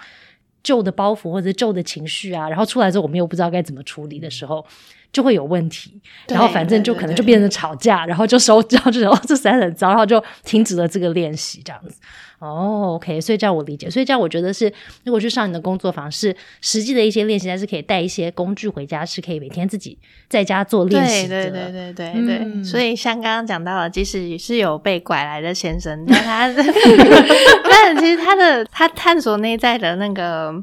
[0.63, 4.63] 旧的包袱或者旧的情绪啊，然后出来之后我们又不知道该怎么处理的时候。
[5.13, 11.97] 就会有问题，然后反正就可能就变成吵架，然后就收，然 后就哦，这实在很糟，然后就停止了这个练习，这样子。
[12.39, 14.73] 哦，OK，所以这样我理解，所以这样我觉得是，
[15.05, 21.43] 如果去上你的工作坊是实际的一些练习，但是可以带一些工具回家，是可以每天自己在家做练习的。
[21.43, 22.65] 对对对对对对。
[22.65, 26.49] 所以像刚刚讲到了，即使是有被拐来的先生，但他
[27.69, 30.55] 但其实他的他探索内在的那个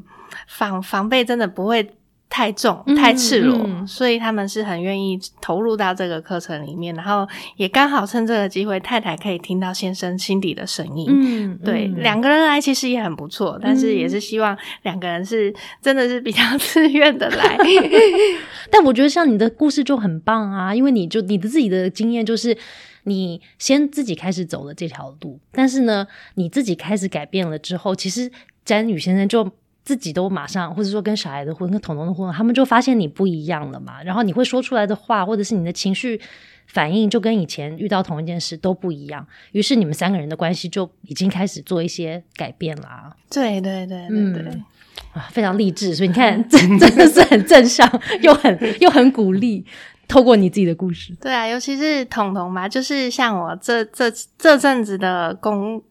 [0.48, 1.88] 防防备，真的不会。
[2.30, 7.26] 太重太赤裸，所以他们是很愿意投入到这个课程里面，然后
[7.56, 11.06] 也刚好趁这个机会，太太可以听到先生心底的声音。
[11.08, 17.58] 嗯，对，两个人来其实也很不错，但是也是希望两个人是真的是比较自愿的来。
[18.70, 22.56] 但我觉得像你的故事就很棒啊，因为你就你的自己的经验就是
[23.04, 28.30] 你先自己开始走了这条路，但是呢，你自己开始改变了之后，其实
[28.64, 29.50] 詹宇先生就。
[29.88, 34.02] 自己都马上，或者说跟小孩的婚、跟彤彤的婚，他们就发现你不一样了嘛。
[34.02, 36.20] 然后你会说出来的话，或者是你的情绪
[36.66, 39.26] 反应，就跟以前遇到同一件事都不一样。
[39.52, 43.16] 于是你们三个人的关系就已经开始做一些改变啦。
[43.30, 44.62] 对对对对对，
[45.14, 45.94] 啊，非常励志。
[45.94, 49.64] 所以你看，真 真的是很正向，又很又很鼓励。
[50.06, 55.82] 透过你自己的故事，对啊，尤其是彤彤嘛，就是像我这这这阵子的工。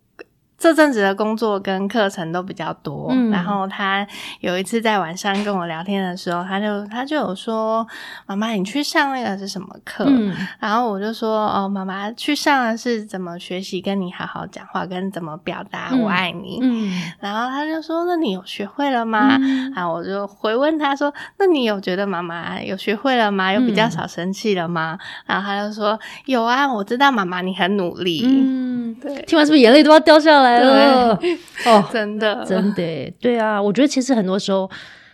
[0.58, 4.06] 这阵子的工作跟课程都比较多，然后他
[4.40, 7.86] 有一次在晚上跟我聊天的时候，他就他就有说
[8.26, 10.06] ：“妈妈，你去上那个是什么课？”
[10.60, 16.60] 然后我就说：“哦，妈妈去上的是怎么学习跟你好好讲话，跟怎么表达我爱你。”
[17.22, 19.38] 然后他就说：“那你有学会了吗？”
[19.76, 23.54] 啊，我就回问他说：“那你有觉得妈妈有学会了吗？
[23.54, 24.98] 有比较少生气了吗？”
[25.28, 30.47] 然后他就说：“有啊，我知道妈妈你很努力。”嗯，对，听完是不是眼泪都要掉下来？
[30.54, 31.20] 来了
[31.66, 34.70] 哦， 真的，真的，对啊，我觉得其实很多时候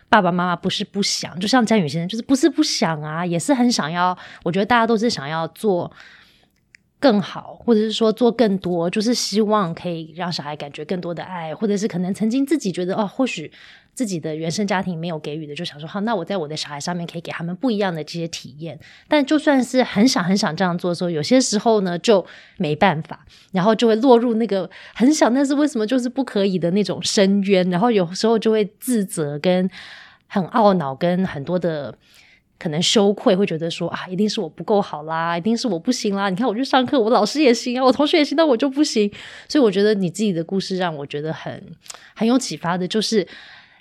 [0.09, 4.17] 爸爸妈妈不是不想，就像詹宇先生，就是不是不想啊，也是很想要。
[4.43, 5.91] 我觉得大家都是想要做
[6.99, 13.51] 更好，或者是说做更多，就是希望可以让小孩感觉更多的爱，或者是可能曾经自己觉得哦，或许。
[13.95, 18.79] 自己的原生家庭没有给予的，就想说好，那我在我的小孩上面可以给他们不一样的这些体验。
[19.07, 22.25] 但就算是很想很想这样做的时候，有些时候呢就
[22.57, 27.69] 没办法，然后就会落入那个很想，但是为什么就是不可以的那种深渊。
[27.69, 29.69] 然后有时候就会自责，跟
[30.25, 31.95] 很懊恼，跟很多的
[32.57, 36.31] 可能羞愧，会觉得说啊，一定是我不够好啦，一定是我不行啦。
[36.31, 39.11] 你看我去上课，我老师也行啊，我同学也行，但我就不行。
[39.47, 41.63] 所以我觉得你自己的故事让我觉得很
[42.15, 43.27] 很有启发的，就是。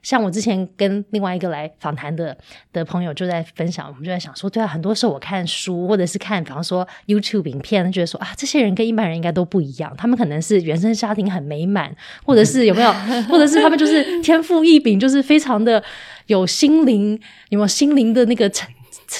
[0.02, 2.36] 像我之前跟另外一个来访谈的
[2.72, 11.94] 的朋友就在分享，我们就在想说，对啊，很多时候我看书或者是看，比方说 YouTube 影片，觉得说啊，这些人跟一般人应该都不一样，他们可能是原生家庭很美满，
[12.24, 12.92] 或者是有没有，
[13.30, 15.82] 或者是他们就是天赋异禀，就是非常的
[16.26, 17.18] 有心灵，
[17.50, 18.68] 有没有心灵的那个层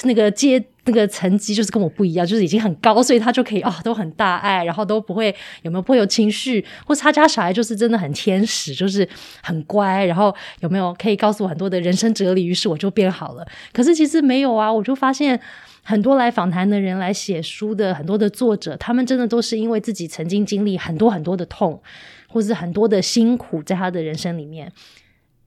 [0.03, 0.63] 那个阶。
[0.85, 9.07] 那个层级就是跟我不一样，就是已经很高，所以他就可以哦，都很大爱，然后都不会有没有不会有情绪，或他家小孩就是真的很天使，就是
[9.41, 13.47] 很乖，然后有没有可以告诉我很多的人生哲理，于是我就变好了。
[13.71, 15.39] 可是其实没有啊，我就发现
[15.83, 21.81] 很多来访谈的人来写书的很多的作者，他们真的都是因为自己曾经经历很多很多的痛，
[22.27, 24.69] 或是很多的辛苦在他的人生里面，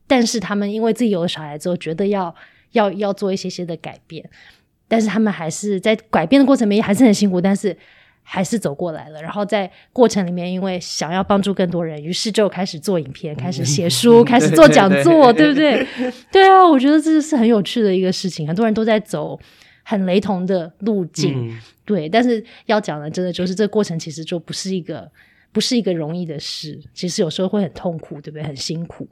[0.07, 2.33] 但是他们因为自己有了小孩之后，觉得要
[2.71, 4.27] 要要做一些些的改变。
[4.87, 7.75] 但是他们还是在改变的过程里面还是很辛苦，但是
[8.23, 9.21] 还是走过来了。
[9.21, 15.85] 然后在过程里面，因为想要帮助更多人，于是就开始做影片，开始写书， 开始做讲座，对不对？
[16.31, 18.47] 对啊，我觉得这是很有趣的一个事情。
[18.47, 19.39] 很多人都在走
[19.83, 22.09] 很雷同的路径，对。
[22.09, 25.09] 但是要讲的，真的就是这个过程其实就不是一个
[25.53, 26.77] 不是一个容易的事。
[26.93, 28.43] 其实有时候会很痛苦，对不对？
[28.43, 29.07] 很辛苦。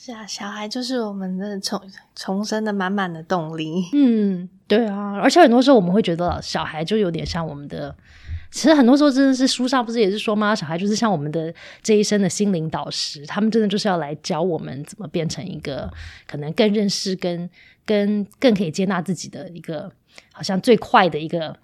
[0.00, 1.80] 是啊，小孩就是我们的重
[2.14, 3.84] 重生的满满的动力。
[3.92, 7.96] 嗯，对啊，而且很多时候我们会觉得小孩就有点像我们的，
[8.50, 10.54] 其实很多时候真的是书上不是也是说吗？
[10.54, 11.52] 小孩就是像我们的
[11.82, 15.90] 这一生的心灵导师，他们真的就是要来教我们怎么变成一个
[16.26, 17.48] 可能更认识、跟
[17.86, 19.90] 跟更可以接纳自己的一个，
[20.32, 21.58] 好像最快的一个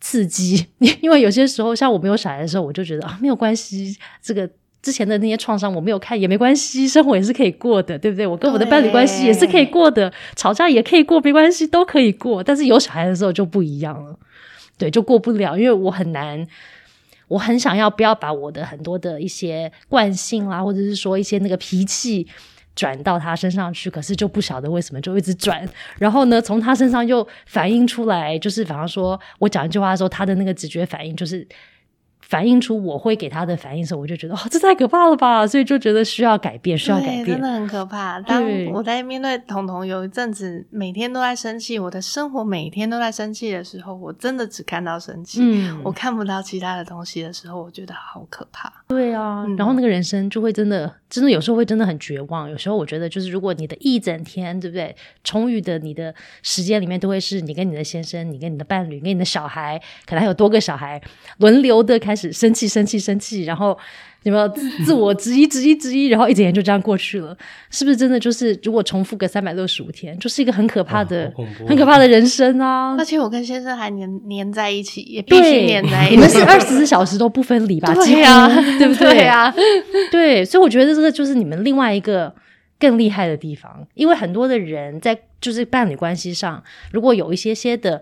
[0.00, 0.66] 刺激。
[1.00, 4.50] 因为有些时候，像我没有小孩的时候，我就觉得啊，没有关系，这个。
[4.82, 8.26] 之前的那些创伤我没有看也没关系，生活也是可以过的，对不对？
[8.26, 12.42] 我跟我的伴侣关系也是可以过的，吵架也可以过，没关系，都可以过。
[12.42, 14.18] 但是有小孩的时候就不一样了，
[14.76, 16.44] 对，就过不了，因为我很难，
[17.28, 22.26] 我很想要不要把我的很多的一些惯性啦，或者是说一些那个脾气
[22.74, 25.64] 转到他身上去，可是就不晓得为什么就一直转，
[25.98, 31.46] 然后呢，从他身上又反映出来，就是比方说我讲一句话的时候，他的那个直觉反应就是。
[32.32, 38.18] 反映出我会给他的反应时候，我就觉得哦，这太可怕了吧，所以就觉得需要改变，需要改变，真的很可怕。
[38.22, 45.42] 当我在面对彤彤有一阵子每天都在生气，我的生活每天都在生气的时候，我真的只看到生气，
[45.84, 48.72] 我看不到其他的东西的时候，我觉得好可怕。
[48.88, 52.48] 对啊，然后那个人生就会真的，真的有时候会真的很绝望。
[52.48, 54.96] 有时候我觉得，就是如果你的一整天，对不对？
[55.22, 60.98] 充裕的你的时间里面，都会是你跟你的先生、你跟你的伴侣、跟你的小孩，可能还有多个小孩，
[61.36, 62.21] 轮流的开始。
[62.30, 63.76] 生气，生气，生气，然后
[64.24, 64.48] 有没有
[64.84, 67.36] 自我质疑、质疑、质疑，然后一整天就这样过去了？
[67.70, 68.20] 是不是真的？
[68.20, 71.32] 就是如果重复个三百六十五天，就是一个很可怕的、
[71.66, 72.94] 很可怕的人生啊！
[72.98, 77.92] 而且我跟先生还黏黏在一起，也必须黏在一起，你们是二十四小时都不分离吧？
[77.94, 78.46] 对啊，
[78.78, 79.52] 对不对啊？
[80.12, 82.32] 对，所以我觉得这个就是你们另外一个
[82.78, 86.62] 更厉害的地方，因为很多的人在就是伴侣关系上，
[86.92, 88.00] 如果有一些些的，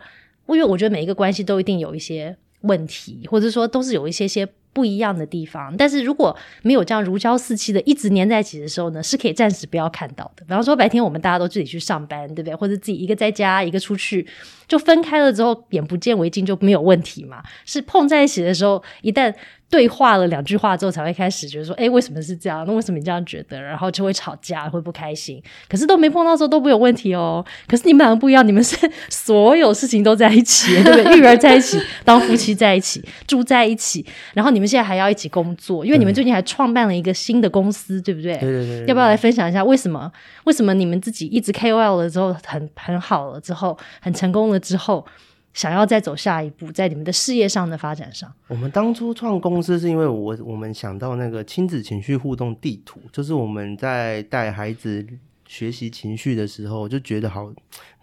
[0.49, 2.37] 因为我觉得每一个关系都一定有一些。
[2.63, 10.45] 问题，或者说都是有一些些不一样的地方，但是如果没有这样如胶似漆的一直粘在一起的时候呢，是可以暂时不要看到的。
[10.45, 12.55] 比方说白天我们大家都自己去上班，对不对？
[12.55, 14.27] 或者自己一个在家，一个出去，
[14.71, 17.43] 就分开了之后，眼不见为净就没有问题嘛。
[17.67, 19.35] 是碰在一起的时候，一旦。
[19.71, 22.65] 对话了两句话之后，才会开始觉得说：“哎，为什么是这样？
[22.67, 25.41] 那为什么你这样觉得？”然后就会吵架，会不开心。
[25.69, 27.45] 可是都没碰到时候都没有问题哦。
[27.69, 28.77] 可是你们两个不一样，你们是
[29.09, 31.21] 所有事情都在一起，对不对？
[31.21, 34.05] 育儿在一起，当夫妻在一起，住在一起，
[34.35, 38.37] 然后你们现在还要一起工作，因为你们最近还创办了一个新的公司，对不对？
[38.39, 38.87] 对对对。
[38.89, 40.11] 要不要来分享一下为什么？
[40.47, 45.05] 为什么你们自己一直 KOL 了之后很很好了之后很成功了之后？
[45.53, 55.05] 想要再走下一步，在你们的事业上的发展上，我们当初创公司是因为我我们想到那个亲子情绪互动地图，就是我们在带孩子
[55.49, 57.53] 学习情绪的时候，就觉得好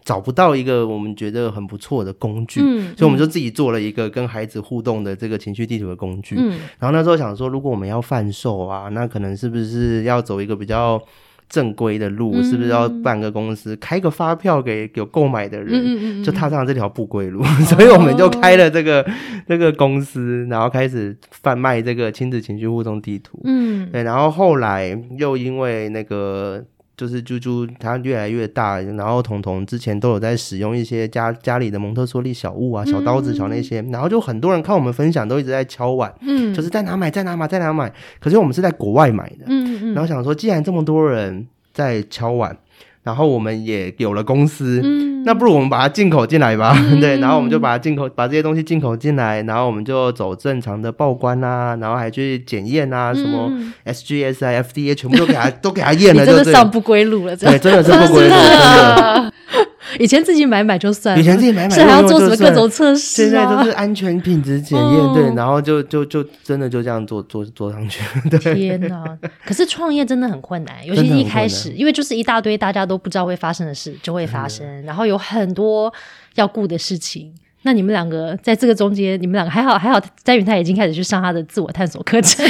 [0.04, 2.60] 找不到一个我们觉得很不错的工具，
[2.94, 6.36] 所以我们就自己做了一个跟孩子互动的这个情绪地图的工具。
[6.78, 11.02] 然后那时候想说，如果我们要贩售啊，那可能是不是要走一个比较。
[11.48, 19.04] 正规的路是不是要办个公司，开个发票给有购买的人，就踏上这条不归路， 所以我们就开了这个
[19.46, 23.40] 这个公司，然后开始贩卖这个亲子情绪互动地图。
[23.44, 26.64] 嗯，对，然后后来又因为那个。
[26.98, 37.90] 就是猪猪它越来越大，然后彤彤之前都有在使用一些家家里的蒙特梭利小物啊，小刀子、小那些，然后就很多人看我们分享都一直在敲碗，嗯，就是在哪买，在哪买，在哪买。
[38.18, 42.58] 可是我们是在国外买的，嗯嗯，然后想说，既然这么多人在敲碗。
[43.08, 44.82] 然后我们也有了公司，
[45.24, 47.18] 那不如我们把它进口进来吧， 对。
[47.20, 53.50] 然后我们就把它进口，把这些东西进口进来，然后我们就走正常的报关啊，然后还去检验啊，什么
[53.86, 59.32] SGS 啊、FDA 全部都给它 都给它验了，真的上不归路了，对，真的是不归路，真的。
[59.98, 63.28] 以前自己买买就算了，以前自己买买，是还要做什么各种测试啊？
[63.28, 68.02] 现在都是安全品质检验，对，然后就就就真的就这样做做做上去。
[68.38, 69.16] 天哪！
[69.44, 75.92] 可是创业真的很困难，尤其一开始，因为就是一大堆大家都不知道会发生的事就会发生，然后有很多
[76.34, 77.32] 要顾的事情。
[77.62, 82.46] 那你们两个在这个中间，你们两个还好还好，詹宇他已经开始去上他的自我探索课程，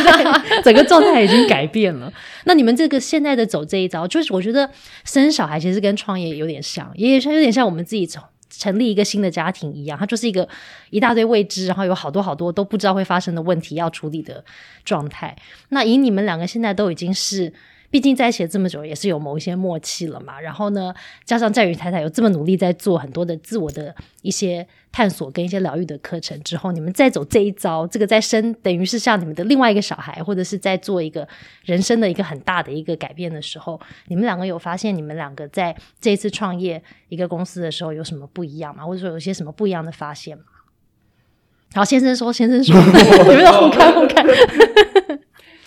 [0.62, 2.12] 整个状态已经改变了。
[2.44, 4.70] 那你们这个现在的走这一招，就是我觉得
[5.04, 10.46] 生小孩其实跟创业有点像，也像有点像我们自己成成立一个新的家庭一样，它就是一个
[10.90, 14.44] 一大堆未知，然后有好多好多都不知道会发生的问题要处理的
[14.84, 15.34] 状态。
[15.70, 17.52] 那以你们两个现在都已经是。
[17.90, 20.40] 毕竟在一起了这么久，也是有某一些默契了嘛。
[20.40, 31.26] 然后呢，加上在宇太太有这么努力在做很多的自我的一些探索跟一些疗愈的课程之后，你们再走这一招，这个再生等于是像你们的另外一个小孩，或者是在做一个
[31.64, 38.86] 人生的一个很大的一个改变的时候，你们两个有发现你们两个在这一次创业一个公司的时候有什么不一样吗？
[38.86, 40.44] 或者说有些什么不一样的发现吗？
[41.74, 42.74] 好，先生说，先生说，
[43.28, 44.24] 你们互看互看。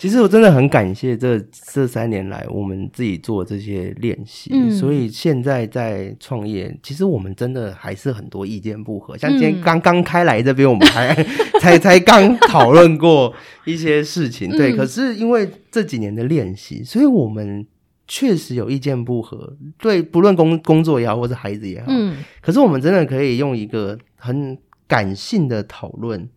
[0.04, 9.16] 其实我真的很感谢这这三年来我们自己做这些练习，所以现在在创业，其实我们真的还是很多意见不合。
[9.16, 11.14] 像今天刚刚开来这边，我们还
[11.58, 13.32] 才才刚讨论过
[13.64, 14.76] 一些事情，对。
[14.76, 17.66] 可是因为这几年的练习，所以我们
[18.06, 19.56] 确实有意见不合。
[19.78, 22.18] 对，不论工工作也好，或是孩子也好，嗯。
[22.42, 26.28] 可是我们真的可以用一个很感性的讨论。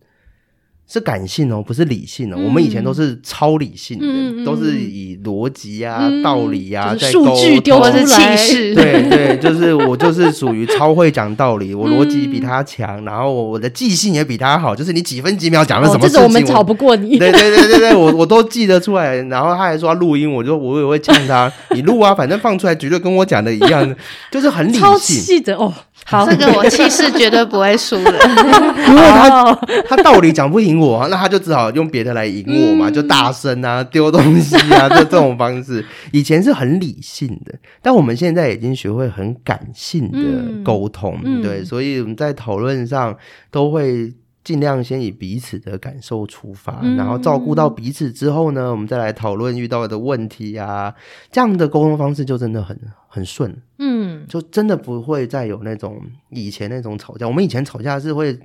[0.90, 2.38] 是感性哦，不是理性哦。
[2.42, 8.74] 我们以前都是超理性的，都是以逻辑啊、道理啊在数据丢的是气势。
[8.74, 14.74] 对对， 就是我就是属于超会讲道理，我逻辑比他强，然后我的记性也比他好。
[14.74, 17.18] 就是你几分几秒讲了什么事情，我们吵不过你。
[17.18, 19.16] 对对对对对，我我都记得出来。
[19.24, 23.94] 然后他还说录音，我就我也会呛他，你录啊，反正放出来绝对跟我讲的一样，
[24.32, 25.20] 就是很理性。
[25.20, 25.74] 记得哦。
[26.04, 28.12] 好，这个我气势绝对不会输的，
[28.88, 29.54] 因为他
[29.86, 35.84] 他道理讲不赢我， 那他就只好用别的来赢我嘛，就大声啊、丢东西啊，就 这种方式。
[36.12, 43.16] 以前是很理性的，但我们现在已经学会很感性的沟通，对，所以我们在讨论上
[43.50, 44.12] 都会。
[44.44, 50.94] 尽量先以彼此的感受出发，然后照顾到彼此之后呢，我们再来讨论遇到的问题啊，
[51.30, 52.74] 这样的沟通方式就真的很
[53.08, 56.00] 很顺，嗯，就真的不会再有那种
[56.30, 57.26] 以前那种吵架。
[57.26, 58.38] 我们以前吵架是会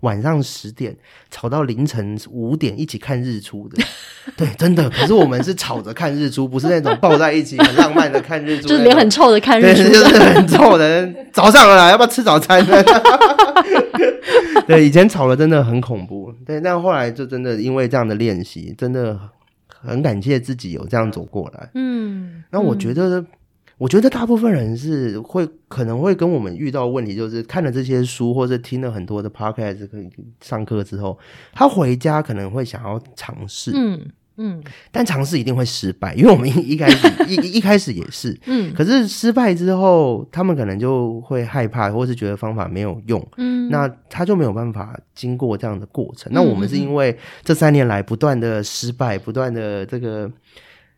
[0.00, 0.96] 晚上十点
[1.30, 3.82] 吵到凌晨五点一起看日出的，
[4.36, 4.90] 对，真的。
[4.90, 11.08] 可是我们是吵着看日出，不是那种抱在一起很浪漫的看日出， 就是脸很臭的看日出，就是很臭的。
[11.32, 12.64] 早上了，要不要吃早餐？
[14.66, 19.18] 对，以前吵了真的很恐怖，对，但后来就真的因为这样的练习，真的
[19.68, 21.70] 很感谢自己有这样走过来。
[21.74, 23.24] 嗯，那我觉得，
[23.82, 29.88] 我觉得大部分人是会可能会跟我们遇到问题，就是看了这些书或者听了很多的 podcast，
[30.40, 31.18] 上课之后，
[31.52, 33.72] 他回家可能会想要尝试。
[33.74, 34.00] 嗯。
[34.36, 46.32] 嗯，但尝试一定会失败，因为我们一一开始一一开始也是， 嗯，可是失败之后，他们可能就会害怕，或是觉得方法没有用，嗯，那他就没有办法经过这样的过程。
[46.32, 47.14] 那我们是因为
[47.44, 50.30] 这三年来不断的失败，不断的这个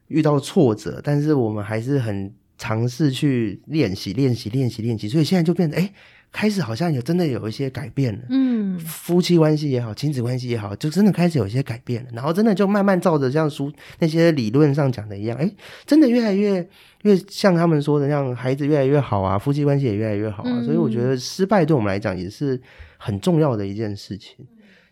[0.07, 2.33] 遇到挫折，但是我们还是很
[2.65, 5.93] 尝试去练习、练习、练习、练习，所以现在就变得哎。
[6.37, 12.11] 开始好像有真的有一些改变了，嗯，夫妻关系也好，亲子关系也好，就真的开始有一些改变了。
[12.13, 15.49] 然后真的就慢慢照着像书那些理论上讲的一样，哎，
[15.87, 16.69] 真的越来越
[17.03, 20.61] 越像他们说的那样，孩子越来越好啊，夫妻关系也越来越好啊。
[20.65, 22.61] 所以我觉得失败对我们来讲也是
[22.97, 24.35] 很重要的一件事情。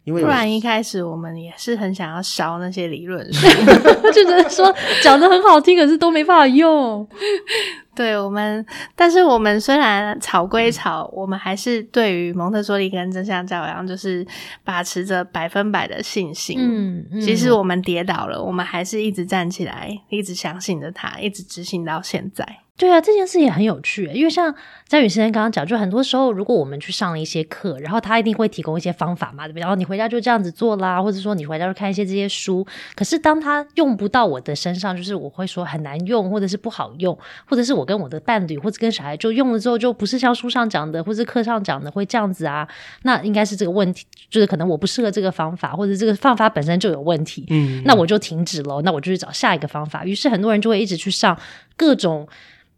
[0.04, 3.46] 因为不然一开始我们也是很想要烧那些理论书，
[4.12, 7.06] 就觉得说讲的很好听，可是都没办法用。
[7.94, 8.64] 对我们，
[8.96, 14.26] 但是我们虽然吵归吵，我们还是对于蒙特梭利跟真相教养，就是
[14.64, 16.56] 把持着百分百的信心。
[16.58, 22.61] 嗯，即使我们跌倒了，我们还是一直站起来，一直相信着他，一直执行到现在。
[22.78, 24.52] 对啊，这件事也很有趣，因为像
[24.88, 29.60] 张宇先生刚刚讲，就很多时候，如果我们去上了一些课，然后他一定会提供一些方法嘛，对不对？
[29.60, 32.66] 然后你回家就这样子做啦，或者说你回家就看一些这些书。
[32.96, 37.16] 可是当他用不到我的身上，就是我会说很难用，或者是不好用，
[37.46, 42.66] 或者是我跟我的伴侣或者跟小孩就用了之后，就不是像书上讲的，或者课上讲的会这样子啊。
[43.02, 47.46] 那应该是这个问题，就是可能我不适合这个方法，或者这个方法本身就有问题。
[47.50, 50.04] 嗯，那我就停止了，那我就去找下一个方法。
[50.04, 51.38] 于是很多人就会一直去上
[51.76, 52.26] 各种。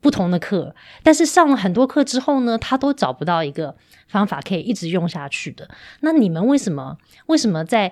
[0.05, 3.75] 不同的课，但是上了很多课之后呢，他都找不到一个
[4.07, 5.67] 方法可以一直用下去的。
[6.01, 6.99] 那你们为什么？
[7.25, 7.91] 为什么在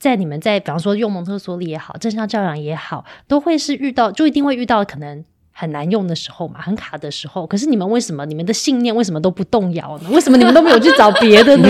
[0.00, 7.46] 在你们在比方说用蒙特梭利也好，正向教养也好，都会是遇到就一定会遇到可能很难用的时候嘛，很卡的时候。
[7.46, 8.26] 可是你们为什么？
[8.26, 10.10] 你们的信念为什么都不动摇呢？
[10.10, 11.68] 为什么你们都没有去找别的呢？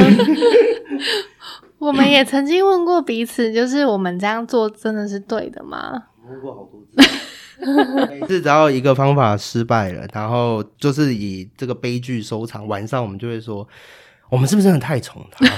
[1.77, 6.05] 我们也曾经问过彼此，就是我们这样做真的是对的吗？
[6.27, 7.11] 问过好多次。
[8.11, 12.67] 每次只要一个方法失败了，然后就是以这个悲剧收场。
[12.67, 13.67] 晚上我们就会说
[14.29, 15.53] ：“我们是不是真的太宠他了？”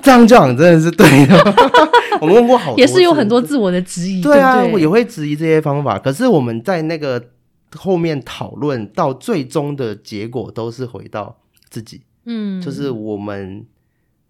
[0.02, 1.36] 这样讲真的是对的。
[2.20, 4.20] 我们问过好多，也是有很多自我的质疑。
[4.20, 5.98] 对啊，也会质疑这些方法。
[5.98, 7.22] 可是我们在那个
[7.74, 11.36] 后面讨论到最终的结果，都是回到
[11.68, 12.02] 自己。
[12.24, 13.64] 嗯，就是我们。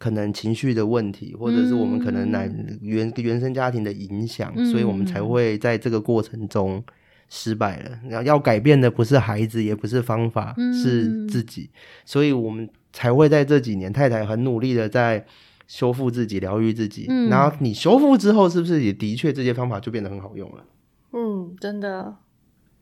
[0.07, 2.49] 可能情绪的问题，或者是我们可能来
[2.81, 6.81] 原原生家庭的影响，所以我们才会在这个过程中
[7.29, 7.99] 失败了。
[8.09, 11.69] 然后要改变的不是孩子，也不是方法，是自己。
[12.05, 15.27] 所以我们才会在这几年，太太很努力的在
[15.67, 17.07] 修复自己、疗愈自己。
[17.29, 20.65] 然后你修复之后，是不是也的确这些方法就变得很好用了？
[21.15, 22.15] 嗯，真的。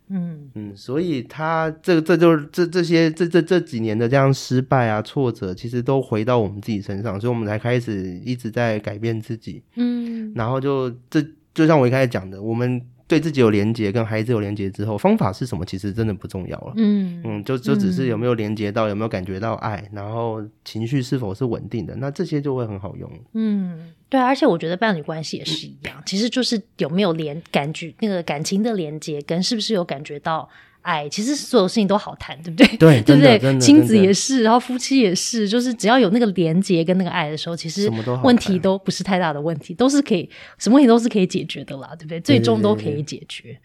[0.08, 9.62] 嗯嗯，所以他这这就是这这些这这这几年的这样失败啊挫折，其实都回到我们自己身上，所以我们才开始一直在改变自己。
[9.76, 12.80] 嗯，然后就这就像我一开始讲的，我们。
[13.14, 15.64] 对自己有连接，跟孩子有连接之后，方法是什么？
[15.64, 16.72] 其实真的不重要了。
[16.76, 23.08] 嗯嗯，就就只是有没有连接到，有没有感觉到爱，然后情绪是否是稳定的，那这些就会很好用。
[23.34, 30.48] 嗯，对，而且我觉得伴侣关系也是一样，其实就是有没有连感觉那个感情的连接，跟是不是有感觉到。
[30.84, 32.66] 哎，其实所有事情都好谈，对不对？
[32.76, 33.58] 对，对不对？
[33.58, 37.90] 亲子也是，然后夫妻也是，就是只要有那个连接跟那个爱的时候，其实
[38.22, 40.28] 问题都不是太大的问题，都是可以，
[40.58, 42.20] 什么问题都是可以解决的啦，对不对？
[42.20, 43.58] 最终都可以解决。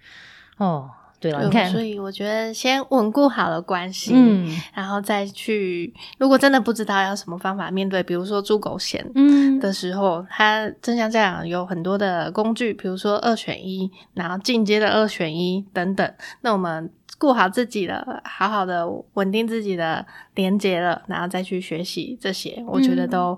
[0.60, 0.90] 哦，
[1.20, 16.90] 对了，你看，所以我觉得先稳固好了关系，嗯，然后再去，如果真的不知道要什么方法面对，比如说猪狗险，嗯的时候，它正像这样有很多的工具，比如说二选一，然后进阶的二选一等等，那我们。
[17.20, 20.04] 顾好自己了，好好的稳定自己的
[20.36, 23.38] 连接了，然后再去学习这些，我觉得都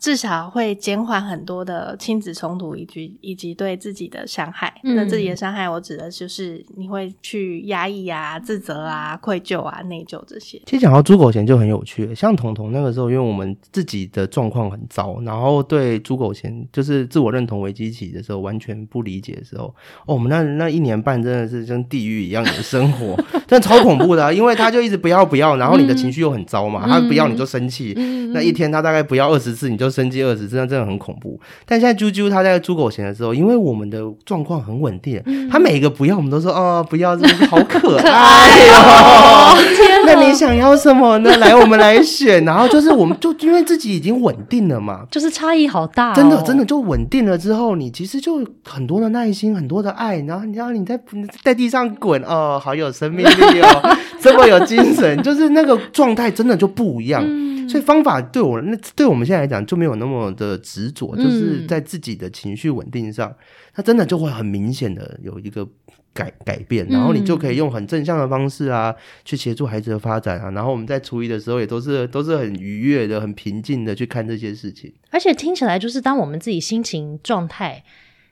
[0.00, 4.74] 至少会减缓很多的亲子冲突，以及以及对自己的伤害。
[4.82, 10.60] 那自己的伤害，我指的就是你会去压抑啊、自责啊、愧疚啊、内疚这些。
[10.66, 19.72] 其实讲到猪狗钱就很有趣，像彤彤那个时候，因为我们自己的状况很糟，然后对猪狗钱就是自我认同危机期的时候完全不理解的时候，
[20.06, 23.19] 哦，我们那那一年半真的是跟地狱一样的生活。
[23.46, 27.94] 真的超恐怖的，因为他就一直不要不要，然后你的情绪又很糟嘛，他不要你就生气，
[28.32, 31.38] 那一天他大概不要二十次，你就生气二十次，那真的很恐怖。
[31.66, 39.56] 但现在啾啾他在猪狗钱的时候，因为我们的状况很稳定，他每一个不要我们都说哦不要，真的好可 爱哦。
[40.06, 41.36] 那你想要什么呢？
[41.36, 50.98] 来我们来选，然后就是我们就因为自己已经稳定了嘛，就是差异好大，真的真的就稳定了之后，你其实就很多的耐心，很多的爱，然后你知道你在
[51.42, 53.26] 在地上滚哦，好有生命。
[53.26, 57.22] 哦，这么有精神，就是那个状态真的就不一样。
[57.68, 63.32] 所以方法对我那对我们现在来讲就没有那么的执着，就是在自己的情绪稳定上，
[63.72, 65.64] 它真的就会很明显的有一个
[66.12, 66.84] 改改变。
[66.88, 68.92] 然后你就可以用很正向的方式啊，
[69.24, 70.50] 去协助孩子的发展啊。
[70.50, 74.92] 然后我们在初一的时候也都是都是很愉悦的、很平静的去看这些事情。
[75.10, 77.84] 而且听起来就是当我们自己心情状态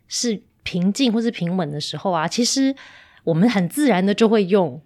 [0.08, 2.74] 是平静或是平稳的时候啊，其实
[3.28, 4.80] 我们很自然的就会用。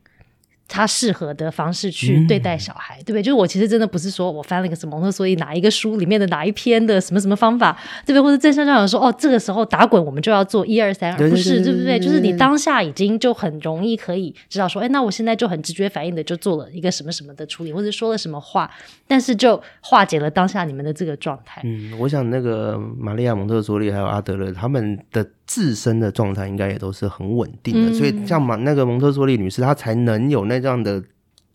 [0.68, 3.22] 他适合的方式去对待小孩，对不对？
[3.22, 8.22] 就是我其实真的不是说我翻了一个什么蒙特梭利哪一个书里面的哪一篇的什么什么方法，对不对？
[8.22, 12.01] 或者正向教养说哦，这个时候打滚我们就要做一二三，而不是对不对？
[12.01, 18.70] 就是你当下已经就很容易可以知道说，哎，那我现在就很直觉反应的就做了一个什么什么的处理，或者说了什么话，
[19.07, 21.61] 但是就化解了当下你们的这个状态。
[21.66, 25.26] 嗯，我想那个玛利亚蒙特梭利还有阿德勒他们的。
[25.53, 31.03] 自身的状态应该也都是很稳定的，所以像蒙那个蒙特梭利女士，她才能有那样的。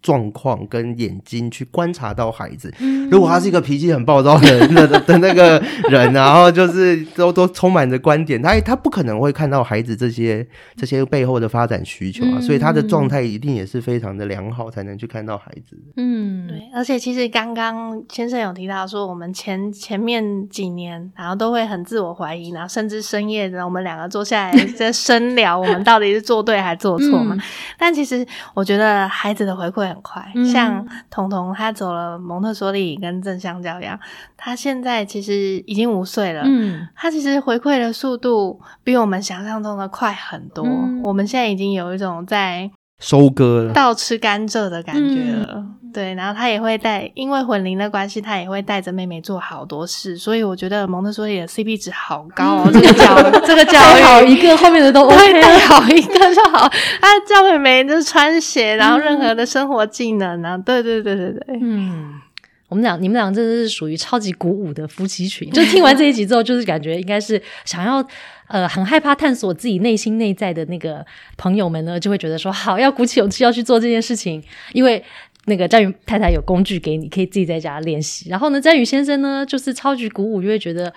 [0.01, 2.73] 状况跟眼睛去观察到孩子，
[3.09, 15.77] 如果他是一个脾气很暴躁的的的那个人，然 后就是都都充满着观点，他他不可能会看到孩子这些这些背后的发展需求啊，所以他的状态一定也是非常的良好，才能去看到孩子。
[15.97, 16.61] 嗯，对。
[16.73, 27.35] 而且其实刚刚先生有提到说，我们前前面几年，然后都会很自我怀疑，然后甚至深夜的我们两个坐下来 在深聊，我们到底是做对还是做错嘛？
[27.79, 29.86] 但其实我觉得孩子的回馈。
[29.88, 33.99] 很快，像彤彤，他走了蒙特梭利跟正向教养，
[34.35, 36.43] 他现在其实已经五岁了。
[36.45, 40.65] 嗯，他其实回馈的速度比我们想象中的快很多。
[41.03, 42.69] 我们现在已经有一种在。
[42.99, 45.63] 收割倒吃甘蔗的感觉了，
[45.97, 56.69] 对，然后他也会带，因为混龄的关系，他也会带着妹妹做好多事，所以我觉得蒙特梭利的 CP 值好高哦，这个教 这个教育好一个，后面的都 OK，带好一个就好。
[57.01, 62.21] 他教妹妹就是穿鞋，然后任何的生活技能，然后对对对对对，嗯，
[62.69, 68.05] 我们俩你们俩真的是属于超级鼓舞的夫妻群，就听完这一集之后，就是感觉应该是想要。
[68.49, 74.41] 呃，很害怕探索自己内心内在的那个朋友们呢，就会觉得说好，要鼓起勇气要去做这件事情，
[74.71, 75.03] 因为
[75.49, 78.29] 那个詹宇太太有工具给你，可以自己在家练习。
[78.29, 80.93] 然后呢，詹宇先生呢，就是超级鼓舞，就会觉得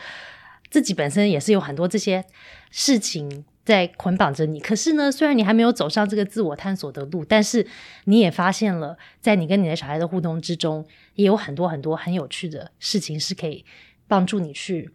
[0.71, 2.25] 自己本身也是有很多这些
[2.73, 4.59] 事情在捆绑着你。
[4.59, 7.65] 可是呢，虽然你还没有走上这个自我探索的路，但是
[8.07, 10.85] 你也发现了，在你跟你的小孩的互动之中，
[11.15, 13.65] 也有很多很多很有趣的事情是可以
[14.09, 14.91] 帮助你去。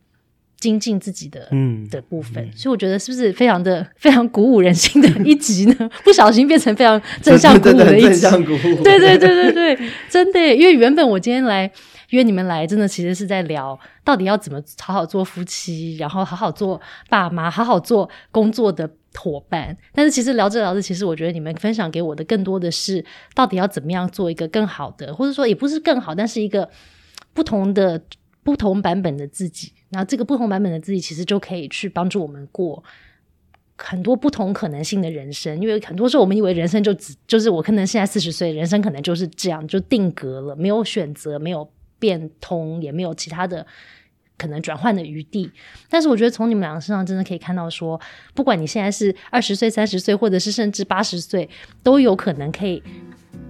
[0.65, 5.89] 精进自己的嗯的部分，所以我觉得是不是非常的 非常鼓舞人心的一集呢？
[6.03, 8.21] 不小心变成非常正向鼓舞的一集，
[8.83, 10.39] 对对对对对，真的。
[10.55, 11.71] 因为原本我今天来
[12.09, 19.77] 约你们来，真的其实是在聊到底要怎么好好做夫妻，然后好好做爸妈，好好做工作的伙伴。
[19.93, 23.05] 但是其实聊着聊着，其实我觉得你们分享给我的更多的是
[23.35, 26.67] 到底要怎么样做一个更好的，或者说也不是更好，但是一个
[27.35, 28.01] 不同的。
[28.45, 32.83] 不同版本的自己，那这个不同版本的自己，其实就可以去帮助我们过
[33.77, 35.59] 很多不同可能性的人生。
[35.61, 43.65] 因为很多时候我们以为人生就只就是我可能现在四十岁，人生可能就是这样就定格了，没有选择，没有变通，也没有其他的
[44.37, 45.49] 可能转换的余地。
[45.89, 47.99] 但是我觉得从你们两个身上真的可以看到，说
[48.33, 51.49] 不管你现在是二十岁、三十岁，或者是甚至八十岁，
[51.81, 52.83] 都有可能可以。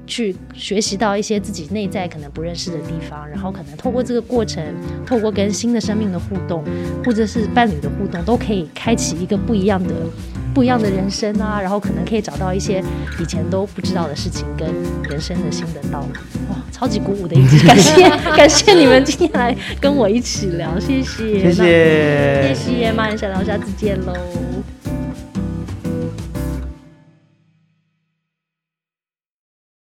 [0.08, 4.64] 去学习到一些自己内在可能不认识的地方，然后可能透过这个过程，
[5.06, 6.64] 透过跟新的生命的互动，
[7.04, 9.94] 或者是伴侣的互动，都可以开启一个不一样的、
[10.54, 11.60] 不一样的人生啊！
[11.60, 12.84] 然后可能可以找到一些
[13.20, 14.68] 以前都不知道的事情，跟
[15.10, 16.08] 人生的新的道路。
[16.50, 24.14] 哇，超级鼓舞的一集，感谢感谢你们今天来跟我一起聊，谢谢，谢谢，谢谢，马人小聊，下次见喽。